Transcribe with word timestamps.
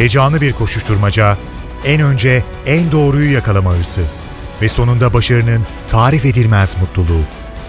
Heyecanlı 0.00 0.40
bir 0.40 0.52
koşuşturmaca, 0.52 1.36
en 1.84 2.00
önce 2.00 2.44
en 2.66 2.92
doğruyu 2.92 3.32
yakalama 3.32 3.74
hırsı 3.74 4.00
ve 4.62 4.68
sonunda 4.68 5.12
başarının 5.12 5.62
tarif 5.88 6.24
edilmez 6.24 6.76
mutluluğu. 6.80 7.22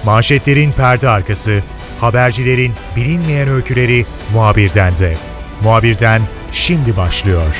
Manşetlerin 0.06 0.72
perde 0.72 1.10
arkası, 1.10 1.64
habercilerin 2.00 2.74
bilinmeyen 2.96 3.50
öyküleri 3.50 4.06
muhabirden 4.34 4.98
de. 4.98 5.18
Muhabirden 5.64 6.22
şimdi 6.52 6.98
başlıyor. 6.98 7.56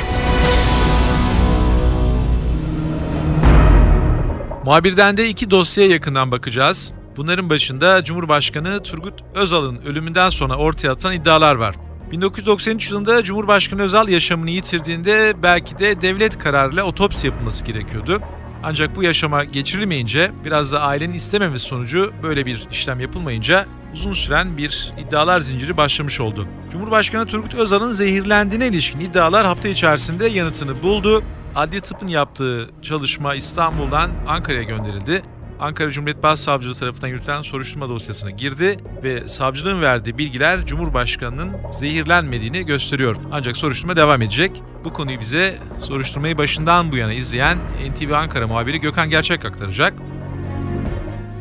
Muhabirden 4.66 5.18
de 5.18 5.30
iki 5.30 5.52
dosyaya 5.52 5.90
yakından 5.90 6.32
bakacağız. 6.32 6.94
Bunların 7.18 7.50
başında 7.50 8.04
Cumhurbaşkanı 8.04 8.84
Turgut 8.84 9.22
Özal'ın 9.36 9.78
ölümünden 9.78 10.30
sonra 10.30 10.56
ortaya 10.56 10.92
atılan 10.92 11.14
iddialar 11.14 11.56
var. 11.56 11.76
1993 12.12 12.92
yılında 12.92 13.24
Cumhurbaşkanı 13.24 13.82
Özal 13.82 14.10
yaşamını 14.10 14.50
yitirdiğinde 14.50 15.34
belki 15.44 15.80
de 15.80 16.02
devlet 16.02 16.38
kararıyla 16.38 16.84
otopsi 16.84 17.28
yapılması 17.28 17.66
gerekiyordu. 17.66 18.22
Ancak 18.64 18.96
bu 18.96 19.04
yaşama 19.04 19.44
geçirilmeyince 19.44 20.32
biraz 20.46 20.72
da 20.72 20.82
ailenin 20.82 21.14
istememesi 21.14 21.66
sonucu 21.66 22.14
böyle 22.24 22.46
bir 22.46 22.68
işlem 22.72 23.00
yapılmayınca 23.00 23.66
uzun 23.94 24.14
süren 24.14 24.58
bir 24.58 24.94
iddialar 25.08 25.40
zinciri 25.40 25.78
başlamış 25.78 26.20
oldu. 26.20 26.48
Cumhurbaşkanı 26.72 27.26
Turgut 27.26 27.56
Özal'ın 27.56 27.92
zehirlendiğine 27.92 28.68
ilişkin 28.68 29.00
iddialar 29.00 29.46
hafta 29.46 29.70
içerisinde 29.70 30.28
yanıtını 30.28 30.84
buldu. 30.84 31.24
Adli 31.56 31.82
tıpın 31.82 32.08
yaptığı 32.08 32.70
çalışma 32.82 33.36
İstanbul'dan 33.36 34.12
Ankara'ya 34.28 34.64
gönderildi. 34.64 35.24
Ankara 35.62 35.92
Cumhuriyet 35.92 36.24
Başsavcılığı 36.24 36.76
tarafından 36.76 37.08
yürütülen 37.08 37.42
soruşturma 37.42 37.90
dosyasına 37.90 38.30
girdi 38.32 38.78
ve 39.04 39.28
savcılığın 39.28 39.82
verdiği 39.82 40.18
bilgiler 40.18 40.66
Cumhurbaşkanı'nın 40.66 41.72
zehirlenmediğini 41.72 42.66
gösteriyor. 42.66 43.16
Ancak 43.32 43.58
soruşturma 43.58 43.96
devam 43.96 44.22
edecek. 44.22 44.64
Bu 44.84 44.94
konuyu 44.94 45.20
bize 45.20 45.58
soruşturmayı 45.80 46.38
başından 46.38 46.92
bu 46.92 46.98
yana 46.98 47.14
izleyen 47.14 47.58
NTV 47.92 48.12
Ankara 48.12 48.48
muhabiri 48.48 48.80
Gökhan 48.80 49.10
Gerçek 49.10 49.46
aktaracak. 49.46 49.94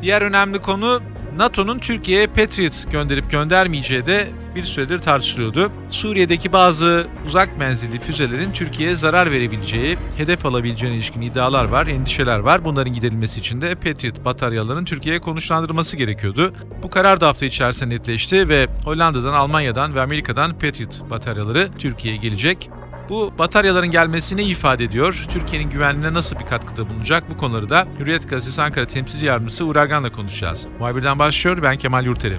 Diğer 0.01 0.23
önemli 0.23 0.59
konu 0.59 1.01
NATO'nun 1.39 1.79
Türkiye'ye 1.79 2.27
Patriot 2.27 2.93
gönderip 2.93 3.31
göndermeyeceği 3.31 4.07
de 4.07 4.29
bir 4.55 4.63
süredir 4.63 4.99
tartışılıyordu. 4.99 5.73
Suriye'deki 5.89 6.53
bazı 6.53 7.07
uzak 7.27 7.59
menzilli 7.59 7.99
füzelerin 7.99 8.51
Türkiye'ye 8.53 8.97
zarar 8.97 9.31
verebileceği, 9.31 9.97
hedef 10.17 10.47
alabileceğine 10.47 10.97
ilişkin 10.97 11.21
iddialar 11.21 11.65
var, 11.65 11.87
endişeler 11.87 12.39
var. 12.39 12.65
Bunların 12.65 12.93
giderilmesi 12.93 13.41
için 13.41 13.61
de 13.61 13.75
Patriot 13.75 14.25
bataryalarının 14.25 14.85
Türkiye'ye 14.85 15.21
konuşlandırılması 15.21 15.97
gerekiyordu. 15.97 16.53
Bu 16.83 16.91
karar 16.91 17.21
da 17.21 17.29
hafta 17.29 17.47
içerisinde 17.47 17.95
netleşti 17.95 18.49
ve 18.49 18.67
Hollanda'dan, 18.85 19.35
Almanya'dan 19.35 19.95
ve 19.95 20.01
Amerika'dan 20.01 20.53
Patriot 20.53 21.11
bataryaları 21.11 21.69
Türkiye'ye 21.79 22.21
gelecek. 22.21 22.71
Bu 23.11 23.33
bataryaların 23.39 23.91
gelmesini 23.91 24.43
ifade 24.43 24.85
ediyor. 24.85 25.25
Türkiye'nin 25.29 25.71
güvenliğine 25.71 26.15
nasıl 26.15 26.39
bir 26.39 26.47
katkıda 26.47 26.91
bulunacak? 26.91 27.31
Bu 27.31 27.37
konuları 27.37 27.69
da 27.69 27.87
Hürriyet 27.99 28.31
Gazetesi 28.31 28.63
Ankara 28.63 28.87
Temsilci 28.87 29.27
Yardımcısı 29.27 29.67
Uğur 29.67 29.77
konuşacağız. 30.13 30.67
Muhabirden 30.79 31.19
başlıyor. 31.19 31.63
Ben 31.63 31.79
Kemal 31.79 32.05
Yurteri. 32.05 32.39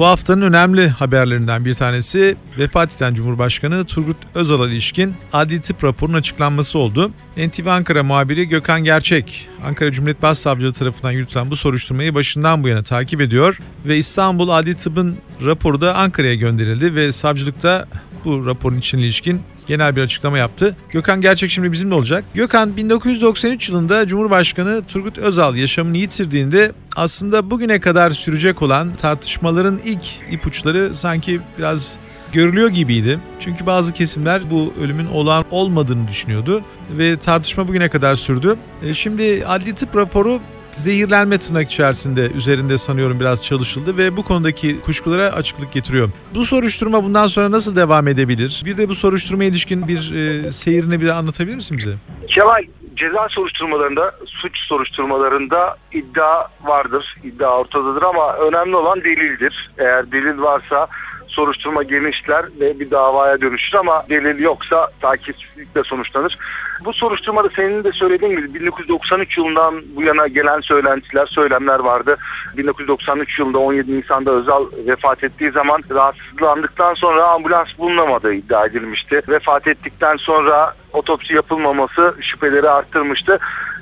Bu 0.00 0.06
haftanın 0.06 0.42
önemli 0.42 0.88
haberlerinden 0.88 1.64
bir 1.64 1.74
tanesi 1.74 2.36
vefat 2.58 2.96
eden 2.96 3.14
Cumhurbaşkanı 3.14 3.84
Turgut 3.84 4.16
Özal'a 4.34 4.68
ilişkin 4.68 5.14
adli 5.32 5.60
tıp 5.60 5.84
raporunun 5.84 6.18
açıklanması 6.18 6.78
oldu. 6.78 7.10
NTV 7.36 7.66
Ankara 7.66 8.02
muhabiri 8.02 8.48
Gökhan 8.48 8.84
Gerçek, 8.84 9.48
Ankara 9.66 9.92
Cumhuriyet 9.92 10.22
Başsavcılığı 10.22 10.72
tarafından 10.72 11.10
yürütülen 11.10 11.50
bu 11.50 11.56
soruşturmayı 11.56 12.14
başından 12.14 12.62
bu 12.62 12.68
yana 12.68 12.82
takip 12.82 13.20
ediyor 13.20 13.58
ve 13.86 13.96
İstanbul 13.96 14.48
Adli 14.48 14.74
Tıp'ın 14.74 15.16
raporu 15.44 15.80
da 15.80 15.94
Ankara'ya 15.94 16.34
gönderildi 16.34 16.94
ve 16.94 17.12
savcılıkta 17.12 17.86
bu 18.24 18.46
raporun 18.46 18.78
için 18.78 18.98
ilişkin 18.98 19.40
genel 19.66 19.96
bir 19.96 20.02
açıklama 20.02 20.38
yaptı. 20.38 20.76
Gökhan 20.90 21.20
Gerçek 21.20 21.50
şimdi 21.50 21.72
bizimle 21.72 21.94
olacak. 21.94 22.24
Gökhan 22.34 22.76
1993 22.76 23.68
yılında 23.68 24.06
Cumhurbaşkanı 24.06 24.82
Turgut 24.88 25.18
Özal 25.18 25.56
yaşamını 25.56 25.96
yitirdiğinde 25.96 26.72
aslında 26.96 27.50
bugüne 27.50 27.80
kadar 27.80 28.10
sürecek 28.10 28.62
olan 28.62 28.96
tartışmaların 28.96 29.78
ilk 29.84 30.04
ipuçları 30.30 30.94
sanki 30.94 31.40
biraz 31.58 31.98
görülüyor 32.32 32.68
gibiydi. 32.68 33.20
Çünkü 33.40 33.66
bazı 33.66 33.92
kesimler 33.92 34.50
bu 34.50 34.74
ölümün 34.80 35.06
olağan 35.06 35.44
olmadığını 35.50 36.08
düşünüyordu 36.08 36.62
ve 36.98 37.16
tartışma 37.16 37.68
bugüne 37.68 37.88
kadar 37.88 38.14
sürdü. 38.14 38.56
E, 38.82 38.94
şimdi 38.94 39.44
adli 39.46 39.74
tıp 39.74 39.96
raporu 39.96 40.40
zehirlenme 40.72 41.38
tırnak 41.38 41.70
içerisinde 41.70 42.30
üzerinde 42.30 42.78
sanıyorum 42.78 43.20
biraz 43.20 43.44
çalışıldı 43.44 43.96
ve 43.96 44.16
bu 44.16 44.22
konudaki 44.22 44.80
kuşkulara 44.80 45.26
açıklık 45.26 45.72
getiriyor. 45.72 46.08
Bu 46.34 46.44
soruşturma 46.44 47.04
bundan 47.04 47.26
sonra 47.26 47.50
nasıl 47.50 47.76
devam 47.76 48.08
edebilir? 48.08 48.62
Bir 48.64 48.76
de 48.76 48.88
bu 48.88 48.94
soruşturma 48.94 49.44
ilişkin 49.44 49.88
bir 49.88 50.14
e, 50.14 50.50
seyrini 50.50 51.00
bir 51.00 51.08
anlatabilir 51.08 51.54
misin 51.54 51.78
bize? 51.78 51.94
Kemal 52.28 52.62
ceza 52.96 53.28
soruşturmalarında, 53.28 54.14
suç 54.26 54.58
soruşturmalarında 54.58 55.76
iddia 55.92 56.48
vardır, 56.62 57.16
iddia 57.24 57.58
ortadadır 57.58 58.02
ama 58.02 58.36
önemli 58.36 58.76
olan 58.76 59.00
delildir. 59.00 59.70
Eğer 59.78 60.12
delil 60.12 60.40
varsa 60.42 60.88
soruşturma 61.30 61.82
genişler 61.82 62.44
ve 62.60 62.80
bir 62.80 62.90
davaya 62.90 63.40
dönüşür 63.40 63.78
ama 63.78 64.04
delil 64.08 64.38
yoksa 64.38 64.90
takipsizlikle 65.00 65.84
sonuçlanır. 65.84 66.38
Bu 66.84 66.92
soruşturmada 66.92 67.48
senin 67.56 67.84
de 67.84 67.92
söylediğin 67.92 68.36
gibi 68.36 68.54
1993 68.54 69.38
yılından 69.38 69.82
bu 69.96 70.02
yana 70.02 70.26
gelen 70.26 70.60
söylentiler, 70.60 71.26
söylemler 71.26 71.78
vardı. 71.78 72.16
1993 72.56 73.38
yılında 73.38 73.58
17 73.58 73.98
Nisan'da 73.98 74.30
Özal 74.30 74.66
vefat 74.86 75.24
ettiği 75.24 75.50
zaman 75.50 75.82
rahatsızlandıktan 75.90 76.94
sonra 76.94 77.24
ambulans 77.24 77.68
bulunamadığı 77.78 78.32
iddia 78.32 78.66
edilmişti. 78.66 79.22
Vefat 79.28 79.66
ettikten 79.66 80.16
sonra 80.16 80.74
otopsi 80.92 81.34
yapılmaması 81.34 82.14
şüpheleri 82.20 82.70
arttırmıştı. 82.70 83.38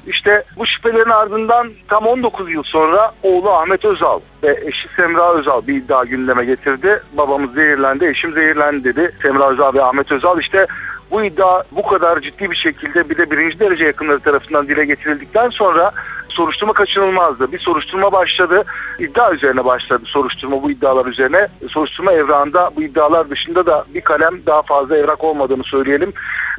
İşte 0.09 0.45
bu 0.57 0.67
şüphelerin 0.67 1.11
ardından 1.11 1.71
tam 1.89 2.07
19 2.07 2.53
yıl 2.53 2.63
sonra 2.63 3.13
oğlu 3.23 3.51
Ahmet 3.51 3.85
Özal 3.85 4.21
ve 4.43 4.61
eşi 4.67 4.89
Semra 4.97 5.33
Özal 5.35 5.67
bir 5.67 5.75
iddia 5.75 6.05
gündeme 6.05 6.45
getirdi. 6.45 7.03
Babamız 7.13 7.55
zehirlendi, 7.55 8.07
eşim 8.07 8.33
zehirlendi 8.33 8.85
dedi. 8.85 9.15
Semra 9.23 9.51
Özal 9.51 9.75
ve 9.75 9.83
Ahmet 9.83 10.13
Özal 10.13 10.41
işte 10.41 10.67
bu 11.11 11.25
iddia 11.25 11.63
bu 11.73 11.83
kadar 11.87 12.21
ciddi 12.21 12.51
bir 12.51 12.57
şekilde 12.57 13.11
bir 13.11 13.17
de 13.17 13.31
birinci 13.31 13.61
derece 13.61 13.85
yakınları 13.85 14.21
tarafından 14.21 14.69
dile 14.69 14.85
getirildikten 14.85 15.51
sonra 15.51 15.93
soruşturma 16.38 16.72
kaçınılmazdı. 16.72 17.53
Bir 17.53 17.59
soruşturma 17.59 18.12
başladı. 18.12 18.65
İddia 18.99 19.32
üzerine 19.32 19.65
başladı 19.65 20.03
soruşturma 20.06 20.62
bu 20.62 20.71
iddialar 20.71 21.06
üzerine. 21.06 21.49
Soruşturma 21.69 22.12
evrağında 22.12 22.71
bu 22.76 22.82
iddialar 22.82 23.31
dışında 23.31 23.66
da 23.66 23.84
bir 23.94 24.00
kalem 24.00 24.41
daha 24.47 24.62
fazla 24.62 24.97
evrak 24.97 25.25
olmadığını 25.25 25.65
söyleyelim. 25.65 26.12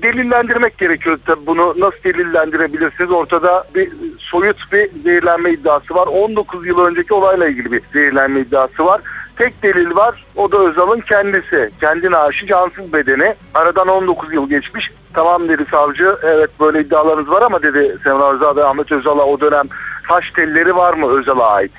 Delillendirmek 0.04 0.78
gerekiyor 0.78 1.20
tabii 1.26 1.46
bunu 1.46 1.74
nasıl 1.78 2.04
delillendirebilirsiniz? 2.04 3.12
Ortada 3.12 3.64
bir 3.76 3.92
soyut 4.20 4.72
bir 4.72 4.90
zehirlenme 5.04 5.52
iddiası 5.52 5.96
var. 5.96 6.08
19 6.08 6.68
yıl 6.68 6.80
önceki 6.80 7.14
olayla 7.14 7.48
ilgili 7.48 7.72
bir 7.72 7.82
zehirlenme 7.94 8.40
iddiası 8.40 8.86
var. 8.86 9.02
Tek 9.36 9.64
delil 9.64 9.96
var. 9.96 10.26
O 10.36 10.52
da 10.52 10.58
Özal'ın 10.58 11.02
kendisi. 11.02 11.72
Kendi 11.82 12.12
naaşı 12.12 12.48
cansız 12.48 12.94
bedeni. 12.94 13.36
Aradan 13.54 13.88
19 13.88 14.34
yıl 14.34 14.50
geçmiş. 14.50 14.92
Tamam 15.14 15.50
dedi 15.50 15.66
savcı. 15.72 16.18
Evet 16.24 16.50
böyle 16.60 16.82
iddialarınız 16.82 17.30
var 17.30 17.42
ama 17.42 17.64
dedi 17.64 17.98
Semra 18.04 18.34
Özal 18.34 18.56
ve 18.56 18.64
Ahmet 18.64 18.92
Özal'a 18.92 19.26
o 19.26 19.42
dönem 19.42 19.68
saç 20.08 20.32
telleri 20.32 20.76
var 20.76 20.94
mı 20.94 21.20
Özal'a 21.20 21.48
ait? 21.48 21.72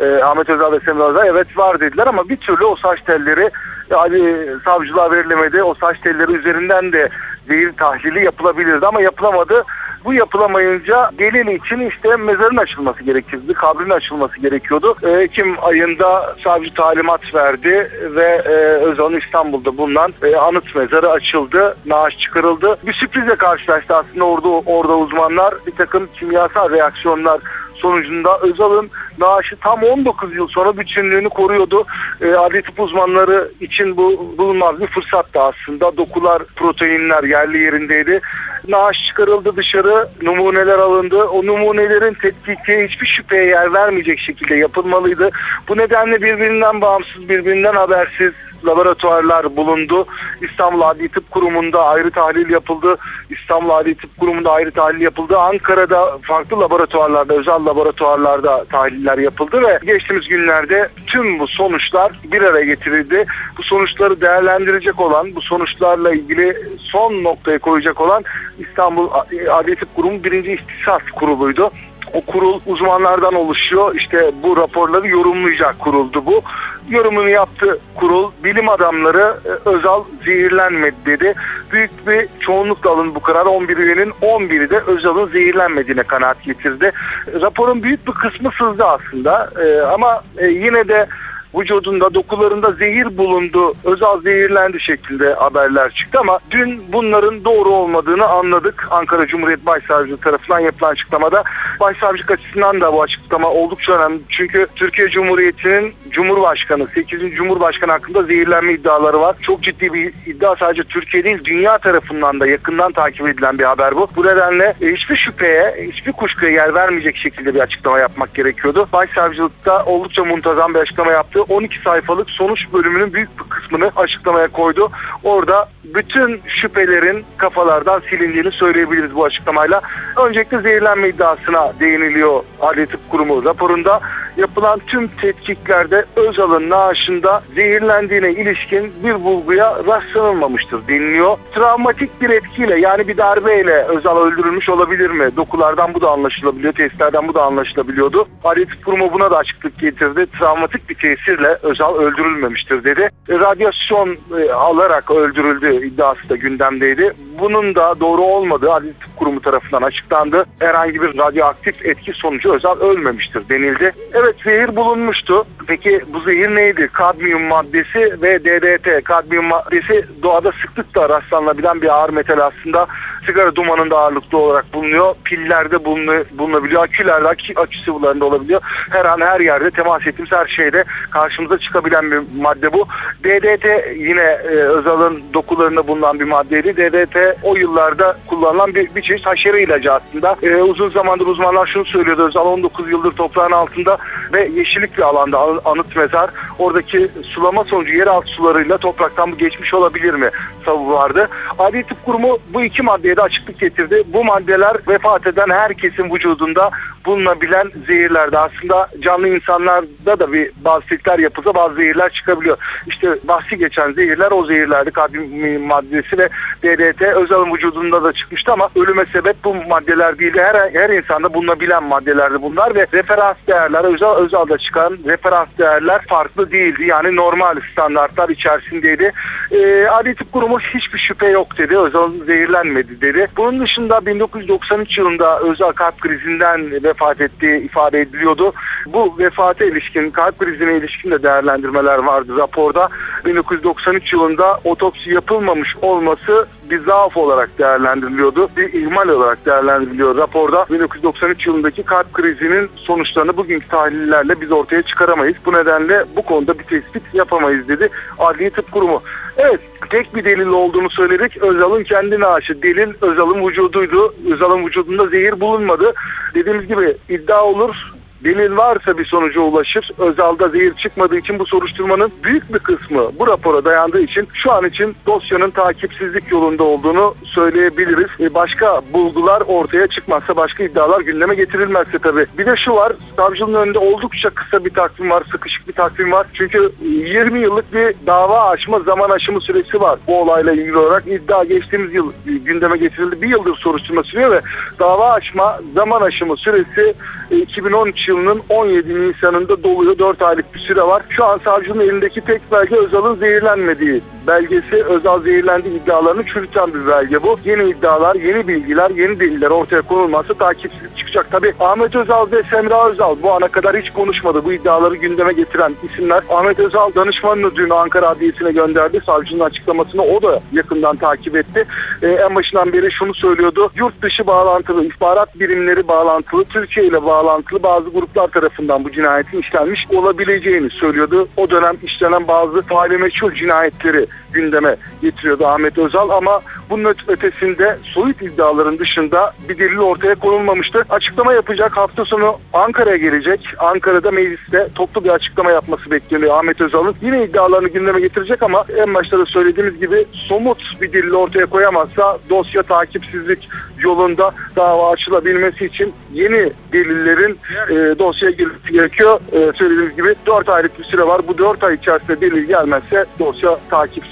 Ee, 0.00 0.22
Ahmet 0.22 0.48
Özal 0.48 0.72
ve 0.72 0.80
Semra 0.80 1.08
Özal 1.08 1.26
evet 1.26 1.58
var 1.58 1.80
dediler 1.80 2.06
ama 2.06 2.28
bir 2.28 2.36
türlü 2.36 2.64
o 2.64 2.76
saç 2.76 3.00
telleri 3.06 3.50
yani 3.90 4.46
savcılığa 4.64 5.10
verilemedi. 5.10 5.62
O 5.62 5.74
saç 5.74 6.00
telleri 6.00 6.32
üzerinden 6.32 6.92
de 6.92 7.08
zehir 7.48 7.72
tahlili 7.72 8.24
yapılabilirdi 8.24 8.86
ama 8.86 9.00
yapılamadı. 9.00 9.64
Bu 10.04 10.14
yapılamayınca 10.14 11.10
delil 11.18 11.46
için 11.46 11.88
işte 11.88 12.16
mezarın 12.16 12.56
açılması 12.56 13.04
gerekirdi, 13.04 13.54
kabrin 13.54 13.90
açılması 13.90 14.40
gerekiyordu. 14.40 14.96
E, 15.02 15.10
Ekim 15.10 15.56
ayında 15.62 16.36
savcı 16.44 16.74
talimat 16.74 17.34
verdi 17.34 17.90
ve 18.14 18.42
e, 18.44 18.54
Özal'ın 18.84 19.20
İstanbul'da 19.20 19.76
bulunan 19.76 20.14
e, 20.22 20.36
anıt 20.36 20.74
mezarı 20.74 21.10
açıldı, 21.10 21.76
naaş 21.86 22.18
çıkarıldı. 22.18 22.78
Bir 22.86 22.92
sürprize 22.92 23.36
karşılaştı 23.36 23.96
aslında 23.96 24.24
orada, 24.24 24.48
orada 24.48 24.96
uzmanlar 24.96 25.54
bir 25.66 25.72
takım 25.72 26.08
kimyasal 26.14 26.70
reaksiyonlar 26.70 27.40
sonucunda 27.78 28.38
Özal'ın 28.38 28.90
naaşı 29.18 29.56
tam 29.56 29.82
19 29.82 30.36
yıl 30.36 30.48
sonra 30.48 30.76
bütünlüğünü 30.76 31.28
koruyordu. 31.28 31.84
E, 32.20 32.32
adli 32.32 32.62
tıp 32.62 32.80
uzmanları 32.80 33.50
için 33.60 33.96
bu 33.96 34.34
bulunmaz 34.38 34.80
bir 34.80 34.86
fırsattı 34.86 35.40
aslında. 35.40 35.96
Dokular, 35.96 36.42
proteinler 36.56 37.24
yerli 37.24 37.58
yerindeydi. 37.58 38.20
Naaş 38.68 39.06
çıkarıldı 39.06 39.56
dışarı, 39.56 40.08
numuneler 40.22 40.78
alındı. 40.78 41.22
O 41.24 41.46
numunelerin 41.46 42.14
tetkike 42.14 42.88
hiçbir 42.88 43.06
şüpheye 43.06 43.44
yer 43.44 43.72
vermeyecek 43.72 44.18
şekilde 44.18 44.54
yapılmalıydı. 44.54 45.30
Bu 45.68 45.78
nedenle 45.78 46.22
birbirinden 46.22 46.80
bağımsız, 46.80 47.28
birbirinden 47.28 47.74
habersiz 47.74 48.32
laboratuvarlar 48.66 49.56
bulundu. 49.56 50.06
İstanbul 50.50 50.80
Adli 50.80 51.08
Tıp 51.08 51.30
Kurumu'nda 51.30 51.86
ayrı 51.86 52.10
tahlil 52.10 52.50
yapıldı. 52.50 52.96
İstanbul 53.30 53.70
Adli 53.70 53.94
Tıp 53.94 54.18
Kurumu'nda 54.18 54.52
ayrı 54.52 54.70
tahlil 54.70 55.00
yapıldı. 55.00 55.38
Ankara'da 55.38 56.18
farklı 56.22 56.60
laboratuvarlarda, 56.60 57.34
özel 57.34 57.66
laboratuvarlarda 57.66 58.64
tahliller 58.64 59.18
yapıldı 59.18 59.62
ve 59.62 59.78
geçtiğimiz 59.86 60.28
günlerde 60.28 60.88
tüm 61.06 61.38
bu 61.38 61.46
sonuçlar 61.46 62.12
bir 62.24 62.42
araya 62.42 62.64
getirildi. 62.64 63.24
Bu 63.58 63.62
sonuçları 63.62 64.20
değerlendirecek 64.20 65.00
olan, 65.00 65.34
bu 65.34 65.40
sonuçlarla 65.40 66.12
ilgili 66.12 66.56
son 66.78 67.24
noktaya 67.24 67.58
koyacak 67.58 68.00
olan 68.00 68.24
İstanbul 68.58 69.08
Adli 69.50 69.76
Tıp 69.76 69.96
Kurumu 69.96 70.24
birinci 70.24 70.52
İhtisas 70.52 71.02
Kurulu'ydu. 71.14 71.70
O 72.12 72.20
kurul 72.20 72.60
uzmanlardan 72.66 73.34
oluşuyor. 73.34 73.94
İşte 73.94 74.32
bu 74.42 74.56
raporları 74.56 75.08
yorumlayacak 75.08 75.78
kuruldu 75.78 76.26
bu. 76.26 76.42
Yorumunu 76.90 77.28
yaptı 77.28 77.78
kurul. 77.94 78.30
Bilim 78.44 78.68
adamları 78.68 79.36
e, 79.44 79.68
Özal 79.68 80.04
zehirlenmedi 80.24 80.96
dedi. 81.06 81.34
Büyük 81.72 82.06
bir 82.06 82.28
çoğunlukla 82.40 82.90
alın 82.90 83.14
bu 83.14 83.20
karar. 83.20 83.46
11 83.46 83.76
üyenin 83.76 84.10
11'i 84.22 84.70
de 84.70 84.78
Özal'ın 84.78 85.26
zehirlenmediğine 85.26 86.02
kanaat 86.02 86.42
getirdi. 86.42 86.92
Raporun 87.40 87.82
büyük 87.82 88.06
bir 88.06 88.12
kısmı 88.12 88.50
sızdı 88.58 88.84
aslında. 88.84 89.50
E, 89.64 89.80
ama 89.80 90.22
e, 90.38 90.46
yine 90.46 90.88
de 90.88 91.06
vücudunda 91.54 92.14
dokularında 92.14 92.72
zehir 92.72 93.18
bulundu, 93.18 93.74
Özal 93.84 94.20
zehirlendi 94.20 94.80
şeklinde 94.80 95.34
haberler 95.34 95.90
çıktı 95.94 96.18
ama 96.20 96.38
dün 96.50 96.82
bunların 96.92 97.44
doğru 97.44 97.68
olmadığını 97.68 98.26
anladık. 98.26 98.88
Ankara 98.90 99.26
Cumhuriyet 99.26 99.66
Başsavcılığı 99.66 100.20
tarafından 100.20 100.60
yapılan 100.60 100.90
açıklamada. 100.90 101.44
Başsavcılık 101.80 102.30
açısından 102.30 102.80
da 102.80 102.92
bu 102.92 103.02
açıklama 103.02 103.50
oldukça 103.50 103.92
önemli. 103.92 104.20
Çünkü 104.28 104.66
Türkiye 104.76 105.08
Cumhuriyeti'nin 105.08 105.94
Cumhurbaşkanı, 106.10 106.86
8. 106.94 107.34
Cumhurbaşkanı 107.34 107.92
hakkında 107.92 108.22
zehirlenme 108.22 108.72
iddiaları 108.72 109.20
var. 109.20 109.36
Çok 109.42 109.62
ciddi 109.62 109.92
bir 109.92 110.12
iddia 110.26 110.56
sadece 110.56 110.84
Türkiye 110.84 111.24
değil 111.24 111.44
dünya 111.44 111.78
tarafından 111.78 112.40
da 112.40 112.46
yakından 112.46 112.92
takip 112.92 113.28
edilen 113.28 113.58
bir 113.58 113.64
haber 113.64 113.96
bu. 113.96 114.08
Bu 114.16 114.26
nedenle 114.26 114.74
hiçbir 114.80 115.16
şüpheye, 115.16 115.88
hiçbir 115.92 116.12
kuşkuya 116.12 116.50
yer 116.50 116.74
vermeyecek 116.74 117.16
şekilde 117.16 117.54
bir 117.54 117.60
açıklama 117.60 117.98
yapmak 117.98 118.34
gerekiyordu. 118.34 118.88
Başsavcılıkta 118.92 119.84
oldukça 119.84 120.24
muntazam 120.24 120.74
bir 120.74 120.78
açıklama 120.78 121.12
yaptı. 121.12 121.37
12 121.40 121.82
sayfalık 121.82 122.30
sonuç 122.30 122.72
bölümünün 122.72 123.12
büyük 123.12 123.38
bir 123.38 123.48
kısmını 123.48 123.90
açıklamaya 123.96 124.48
koydu. 124.48 124.90
Orada 125.24 125.68
bütün 125.84 126.40
şüphelerin 126.46 127.24
kafalardan 127.36 128.02
silindiğini 128.10 128.52
söyleyebiliriz 128.52 129.14
bu 129.14 129.24
açıklamayla. 129.24 129.80
Öncelikle 130.16 130.58
zehirlenme 130.58 131.08
iddiasına 131.08 131.72
değiniliyor 131.80 132.42
Adli 132.60 132.86
Tıp 132.86 133.10
Kurumu 133.10 133.44
raporunda. 133.44 134.00
Yapılan 134.36 134.80
tüm 134.86 135.08
tetkiklerde 135.08 136.04
Özal'ın 136.16 136.70
naaşında 136.70 137.42
zehirlendiğine 137.54 138.30
ilişkin 138.30 138.92
bir 139.04 139.24
bulguya 139.24 139.76
rastlanılmamıştır 139.86 140.88
deniliyor. 140.88 141.38
Travmatik 141.54 142.20
bir 142.20 142.30
etkiyle 142.30 142.78
yani 142.78 143.08
bir 143.08 143.16
darbeyle 143.16 143.72
Özal 143.72 144.16
öldürülmüş 144.16 144.68
olabilir 144.68 145.10
mi? 145.10 145.36
Dokulardan 145.36 145.94
bu 145.94 146.00
da 146.00 146.10
anlaşılabiliyor, 146.10 146.72
testlerden 146.72 147.28
bu 147.28 147.34
da 147.34 147.42
anlaşılabiliyordu. 147.42 148.28
Adli 148.44 148.66
Tıp 148.66 148.84
Kurumu 148.84 149.12
buna 149.12 149.30
da 149.30 149.36
açıklık 149.36 149.78
getirdi. 149.78 150.26
Travmatik 150.38 150.88
bir 150.88 150.94
tesirle 151.28 151.58
Özal 151.62 151.96
öldürülmemiştir 151.96 152.84
dedi. 152.84 153.10
Radyasyon 153.30 154.16
e, 154.38 154.52
alarak 154.52 155.10
öldürüldü 155.10 155.86
iddiası 155.86 156.28
da 156.28 156.36
gündemdeydi. 156.36 157.12
Bunun 157.40 157.74
da 157.74 158.00
doğru 158.00 158.22
olmadığı 158.22 158.72
Adli 158.72 158.92
Kurumu 159.18 159.40
tarafından 159.40 159.82
açıklandı. 159.82 160.44
Herhangi 160.58 161.02
bir 161.02 161.18
radyoaktif 161.18 161.86
etki 161.86 162.12
sonucu 162.12 162.52
Özal 162.52 162.80
ölmemiştir 162.80 163.48
denildi. 163.48 163.92
Evet 164.12 164.36
zehir 164.44 164.76
bulunmuştu. 164.76 165.44
Peki 165.66 166.00
bu 166.12 166.20
zehir 166.20 166.54
neydi? 166.54 166.88
Kadmiyum 166.92 167.42
maddesi 167.42 168.22
ve 168.22 168.44
DDT. 168.44 169.04
Kadmiyum 169.04 169.44
maddesi 169.44 170.04
doğada 170.22 170.52
sıklıkla 170.62 171.08
rastlanılabilen 171.08 171.82
bir 171.82 171.88
ağır 171.88 172.10
metal 172.10 172.38
aslında. 172.38 172.86
Sigara 173.26 173.56
dumanında 173.56 173.98
ağırlıklı 173.98 174.38
olarak 174.38 174.74
bulunuyor. 174.74 175.14
Pillerde 175.24 175.84
bulunabiliyor. 175.84 176.82
Akülerde, 176.82 177.28
akü 177.56 177.78
sıvılarında 177.78 178.24
olabiliyor. 178.24 178.60
Her 178.90 179.04
an 179.04 179.20
her 179.20 179.40
yerde 179.40 179.70
temas 179.70 180.06
ettiğimiz 180.06 180.32
her 180.32 180.46
şeyde 180.46 180.84
karşımıza 181.10 181.58
çıkabilen 181.58 182.10
bir 182.10 182.20
madde 182.40 182.72
bu. 182.72 182.86
DDT 183.24 183.66
yine 183.96 184.20
e, 184.20 184.48
Özal'ın 184.48 185.22
dokularında 185.34 185.86
bulunan 185.86 186.20
bir 186.20 186.24
maddeydi. 186.24 186.76
DDT 186.76 187.16
o 187.42 187.56
yıllarda 187.56 188.16
kullanılan 188.26 188.74
bir, 188.74 188.94
bir 188.94 189.02
çeşit 189.08 189.26
haşere 189.26 189.62
ilacı 189.62 189.92
aslında. 189.92 190.36
E, 190.42 190.56
uzun 190.56 190.90
zamandır 190.90 191.26
uzmanlar 191.26 191.66
şunu 191.66 191.84
söylüyordu. 191.84 192.26
Özal 192.26 192.46
19 192.46 192.90
yıldır 192.90 193.12
toprağın 193.12 193.52
altında 193.52 193.98
ve 194.32 194.48
yeşillik 194.54 194.98
bir 194.98 195.02
alanda 195.02 195.38
anıt 195.64 195.96
mezar. 195.96 196.30
Oradaki 196.58 197.08
sulama 197.22 197.64
sonucu 197.64 197.96
yeraltı 197.96 198.28
sularıyla 198.28 198.78
topraktan 198.78 199.32
bu 199.32 199.38
geçmiş 199.38 199.74
olabilir 199.74 200.14
mi 200.14 200.30
savu 200.64 200.92
vardı. 200.92 201.28
Adli 201.58 201.82
Tıp 201.82 202.04
Kurumu 202.04 202.38
bu 202.54 202.62
iki 202.62 202.82
maddeye 202.82 203.16
de 203.16 203.22
açıklık 203.22 203.60
getirdi. 203.60 204.02
Bu 204.06 204.24
maddeler 204.24 204.76
vefat 204.88 205.26
eden 205.26 205.50
herkesin 205.50 206.14
vücudunda 206.14 206.70
bulunabilen 207.06 207.70
zehirlerde 207.86 208.38
aslında 208.38 208.88
canlı 209.00 209.28
insanlarda 209.28 210.18
da 210.18 210.32
bir 210.32 210.50
bazı 210.64 210.86
tetkikler 210.86 211.18
yapılsa 211.18 211.54
bazı 211.54 211.74
zehirler 211.74 212.12
çıkabiliyor. 212.12 212.56
İşte 212.86 213.18
bahsi 213.24 213.58
geçen 213.58 213.92
zehirler 213.92 214.30
o 214.30 214.46
zehirlerdi. 214.46 214.90
Kadmiyum 214.90 215.62
maddesi 215.62 216.18
ve 216.18 216.28
DDT 216.62 217.02
Özal'ın 217.02 217.54
vücudunda 217.54 218.02
da 218.04 218.12
çıkmıştı 218.12 218.52
ama 218.52 218.68
ölüme 218.98 219.12
sebep 219.12 219.44
bu 219.44 219.54
maddeler 219.54 220.18
değil. 220.18 220.34
Her, 220.36 220.70
her 220.72 220.90
insanda 220.90 221.34
bulunabilen 221.34 221.84
maddelerdi 221.84 222.42
bunlar 222.42 222.74
ve 222.74 222.86
referans 222.92 223.36
değerler 223.48 223.84
Özal, 223.84 224.16
Özal'da 224.16 224.58
çıkan 224.58 224.98
referans 225.06 225.48
değerler 225.58 226.00
farklı 226.08 226.50
değildi. 226.50 226.84
Yani 226.86 227.16
normal 227.16 227.56
standartlar 227.72 228.28
içerisindeydi. 228.28 229.12
E, 229.50 229.86
Adli 229.86 230.14
Tıp 230.14 230.32
Kurumu 230.32 230.60
hiçbir 230.60 230.98
şüphe 230.98 231.28
yok 231.28 231.58
dedi. 231.58 231.78
Özal 231.78 232.12
zehirlenmedi 232.26 233.00
dedi. 233.00 233.28
Bunun 233.36 233.60
dışında 233.60 234.06
1993 234.06 234.98
yılında 234.98 235.40
Özal 235.40 235.72
kalp 235.72 236.00
krizinden 236.00 236.84
vefat 236.84 237.20
ettiği 237.20 237.60
ifade 237.60 238.00
ediliyordu. 238.00 238.52
Bu 238.86 239.18
vefata 239.18 239.64
ilişkin, 239.64 240.10
kalp 240.10 240.38
krizine 240.38 240.76
ilişkin 240.76 241.10
de 241.10 241.22
değerlendirmeler 241.22 241.98
vardı 241.98 242.36
raporda. 242.38 242.88
1993 243.24 244.12
yılında 244.12 244.60
otopsi 244.64 245.10
yapılmamış 245.10 245.76
olması 245.82 246.46
bir 246.70 246.84
zaaf 246.84 247.16
olarak 247.16 247.58
değerlendiriliyordu. 247.58 248.48
Bir 248.56 248.72
ihmal 248.72 249.08
olarak 249.08 249.46
değerlendiriliyor 249.46 250.16
raporda. 250.16 250.66
1993 250.70 251.46
yılındaki 251.46 251.82
kalp 251.82 252.12
krizinin 252.12 252.70
sonuçlarını 252.76 253.36
bugünkü 253.36 253.68
tahlillerle 253.68 254.40
biz 254.40 254.52
ortaya 254.52 254.82
çıkaramayız. 254.82 255.36
Bu 255.46 255.52
nedenle 255.52 256.04
bu 256.16 256.22
konuda 256.22 256.58
bir 256.58 256.64
tespit 256.64 257.02
yapamayız 257.14 257.68
dedi 257.68 257.88
Adli 258.18 258.50
Tıp 258.50 258.72
Kurumu. 258.72 259.02
Evet 259.36 259.60
tek 259.90 260.14
bir 260.14 260.24
delil 260.24 260.46
olduğunu 260.46 260.90
söyledik. 260.90 261.36
Özal'ın 261.36 261.84
kendi 261.84 262.20
naaşı. 262.20 262.62
Delil 262.62 262.92
Özal'ın 263.00 263.46
vücuduydu. 263.46 264.14
Özal'ın 264.32 264.66
vücudunda 264.66 265.06
zehir 265.06 265.40
bulunmadı. 265.40 265.94
Dediğimiz 266.34 266.68
gibi 266.68 266.96
iddia 267.08 267.44
olur 267.44 267.97
delil 268.24 268.56
varsa 268.56 268.98
bir 268.98 269.04
sonuca 269.04 269.40
ulaşır. 269.40 269.90
Özal'da 269.98 270.48
zehir 270.48 270.74
çıkmadığı 270.74 271.16
için 271.16 271.38
bu 271.38 271.46
soruşturmanın 271.46 272.12
büyük 272.24 272.54
bir 272.54 272.58
kısmı 272.58 273.10
bu 273.18 273.26
rapora 273.26 273.64
dayandığı 273.64 274.00
için 274.00 274.28
şu 274.32 274.52
an 274.52 274.64
için 274.64 274.96
dosyanın 275.06 275.50
takipsizlik 275.50 276.32
yolunda 276.32 276.64
olduğunu 276.64 277.14
söyleyebiliriz. 277.24 278.08
E 278.20 278.34
başka 278.34 278.80
bulgular 278.92 279.42
ortaya 279.46 279.86
çıkmazsa, 279.86 280.36
başka 280.36 280.64
iddialar 280.64 281.00
gündeme 281.00 281.34
getirilmezse 281.34 281.98
tabii. 281.98 282.26
Bir 282.38 282.46
de 282.46 282.56
şu 282.56 282.74
var, 282.74 282.92
savcının 283.16 283.54
önünde 283.54 283.78
oldukça 283.78 284.30
kısa 284.30 284.64
bir 284.64 284.70
takvim 284.70 285.10
var, 285.10 285.22
sıkışık 285.32 285.68
bir 285.68 285.72
takvim 285.72 286.12
var. 286.12 286.26
Çünkü 286.34 286.72
20 286.82 287.40
yıllık 287.40 287.72
bir 287.72 287.94
dava 288.06 288.48
açma 288.48 288.80
zaman 288.80 289.10
aşımı 289.10 289.40
süresi 289.40 289.80
var 289.80 289.98
bu 290.06 290.20
olayla 290.20 290.52
ilgili 290.52 290.76
olarak. 290.76 291.06
iddia 291.06 291.44
geçtiğimiz 291.44 291.94
yıl 291.94 292.12
gündeme 292.24 292.76
getirildi. 292.76 293.22
Bir 293.22 293.28
yıldır 293.28 293.56
soruşturma 293.56 294.02
sürüyor 294.02 294.30
ve 294.30 294.40
dava 294.78 295.12
açma 295.12 295.60
zaman 295.74 296.00
aşımı 296.00 296.36
süresi 296.36 296.94
2013 297.30 298.07
yılının 298.08 298.40
17 298.48 299.00
Nisan'ında 299.00 299.62
doluyor. 299.62 299.98
4 299.98 300.22
aylık 300.22 300.54
bir 300.54 300.60
süre 300.60 300.82
var. 300.82 301.02
Şu 301.08 301.24
an 301.24 301.40
savcının 301.44 301.80
elindeki 301.80 302.20
tek 302.20 302.52
belge 302.52 302.76
Özal'ın 302.76 303.16
zehirlenmediği 303.16 304.02
belgesi 304.28 304.84
Özal 304.84 305.22
zehirlendi 305.22 305.68
iddialarını 305.68 306.26
çürüten 306.26 306.74
bir 306.74 306.86
belge 306.86 307.22
bu. 307.22 307.38
Yeni 307.44 307.70
iddialar, 307.70 308.14
yeni 308.14 308.48
bilgiler, 308.48 308.90
yeni 308.90 309.20
deliller 309.20 309.50
ortaya 309.50 309.82
konulması 309.82 310.34
takipsizlik 310.34 310.96
çıkacak. 310.96 311.30
Tabi 311.30 311.54
Ahmet 311.60 311.96
Özal 311.96 312.32
ve 312.32 312.42
Semra 312.50 312.88
Özal 312.88 313.16
bu 313.22 313.32
ana 313.32 313.48
kadar 313.48 313.76
hiç 313.76 313.90
konuşmadı. 313.90 314.44
Bu 314.44 314.52
iddiaları 314.52 314.96
gündeme 314.96 315.32
getiren 315.32 315.74
isimler. 315.82 316.22
Ahmet 316.30 316.58
Özal 316.58 316.94
danışmanını 316.94 317.56
dün 317.56 317.70
Ankara 317.70 318.08
Adliyesi'ne 318.08 318.52
gönderdi. 318.52 319.00
Savcının 319.06 319.40
açıklamasını 319.40 320.02
o 320.02 320.22
da 320.22 320.40
yakından 320.52 320.96
takip 320.96 321.36
etti. 321.36 321.66
Ee, 322.02 322.08
en 322.08 322.34
başından 322.34 322.72
beri 322.72 322.92
şunu 322.92 323.14
söylüyordu. 323.14 323.70
Yurt 323.74 324.02
dışı 324.02 324.26
bağlantılı, 324.26 324.84
istihbarat 324.84 325.40
birimleri 325.40 325.88
bağlantılı, 325.88 326.44
Türkiye 326.44 326.86
ile 326.86 327.04
bağlantılı 327.04 327.62
bazı 327.62 327.94
gruplar 327.98 328.28
tarafından 328.28 328.84
bu 328.84 328.92
cinayetin 328.92 329.38
işlenmiş 329.38 329.86
olabileceğini 329.90 330.70
söylüyordu. 330.70 331.28
O 331.36 331.50
dönem 331.50 331.76
işlenen 331.82 332.28
bazı 332.28 332.62
faali 332.62 332.98
meçhul 332.98 333.34
cinayetleri 333.34 334.06
gündeme 334.32 334.76
getiriyordu 335.02 335.46
Ahmet 335.46 335.78
Özal 335.78 336.08
ama 336.10 336.40
bunun 336.70 336.94
ötesinde 337.08 337.78
soyut 337.82 338.22
iddiaların 338.22 338.78
dışında 338.78 339.32
bir 339.48 339.58
delil 339.58 339.78
ortaya 339.78 340.14
konulmamıştı. 340.14 340.84
Açıklama 340.88 341.32
yapacak 341.32 341.76
hafta 341.76 342.04
sonu 342.04 342.36
Ankara'ya 342.52 342.96
gelecek. 342.96 343.40
Ankara'da 343.58 344.10
mecliste 344.10 344.68
toplu 344.74 345.04
bir 345.04 345.10
açıklama 345.10 345.50
yapması 345.50 345.90
bekleniyor 345.90 346.38
Ahmet 346.38 346.60
Özal'ın. 346.60 346.94
Yine 347.02 347.24
iddialarını 347.24 347.68
gündeme 347.68 348.00
getirecek 348.00 348.42
ama 348.42 348.64
en 348.76 348.94
başta 348.94 349.18
da 349.18 349.26
söylediğimiz 349.26 349.80
gibi 349.80 350.06
somut 350.12 350.62
bir 350.80 350.92
delil 350.92 351.12
ortaya 351.12 351.46
koyamazsa 351.46 352.18
dosya 352.30 352.62
takipsizlik 352.62 353.48
yolunda 353.78 354.34
dava 354.56 354.90
açılabilmesi 354.90 355.64
için 355.66 355.92
yeni 356.12 356.52
delillerin 356.72 357.38
e, 357.68 357.98
dosyaya 357.98 358.34
girmesi 358.34 358.72
gerekiyor. 358.72 359.20
E, 359.32 359.52
söylediğimiz 359.58 359.96
gibi 359.96 360.14
4 360.26 360.48
aylık 360.48 360.78
bir 360.78 360.84
süre 360.84 361.06
var. 361.06 361.28
Bu 361.28 361.38
4 361.38 361.64
ay 361.64 361.74
içerisinde 361.74 362.20
delil 362.20 362.44
gelmezse 362.44 363.04
dosya 363.18 363.58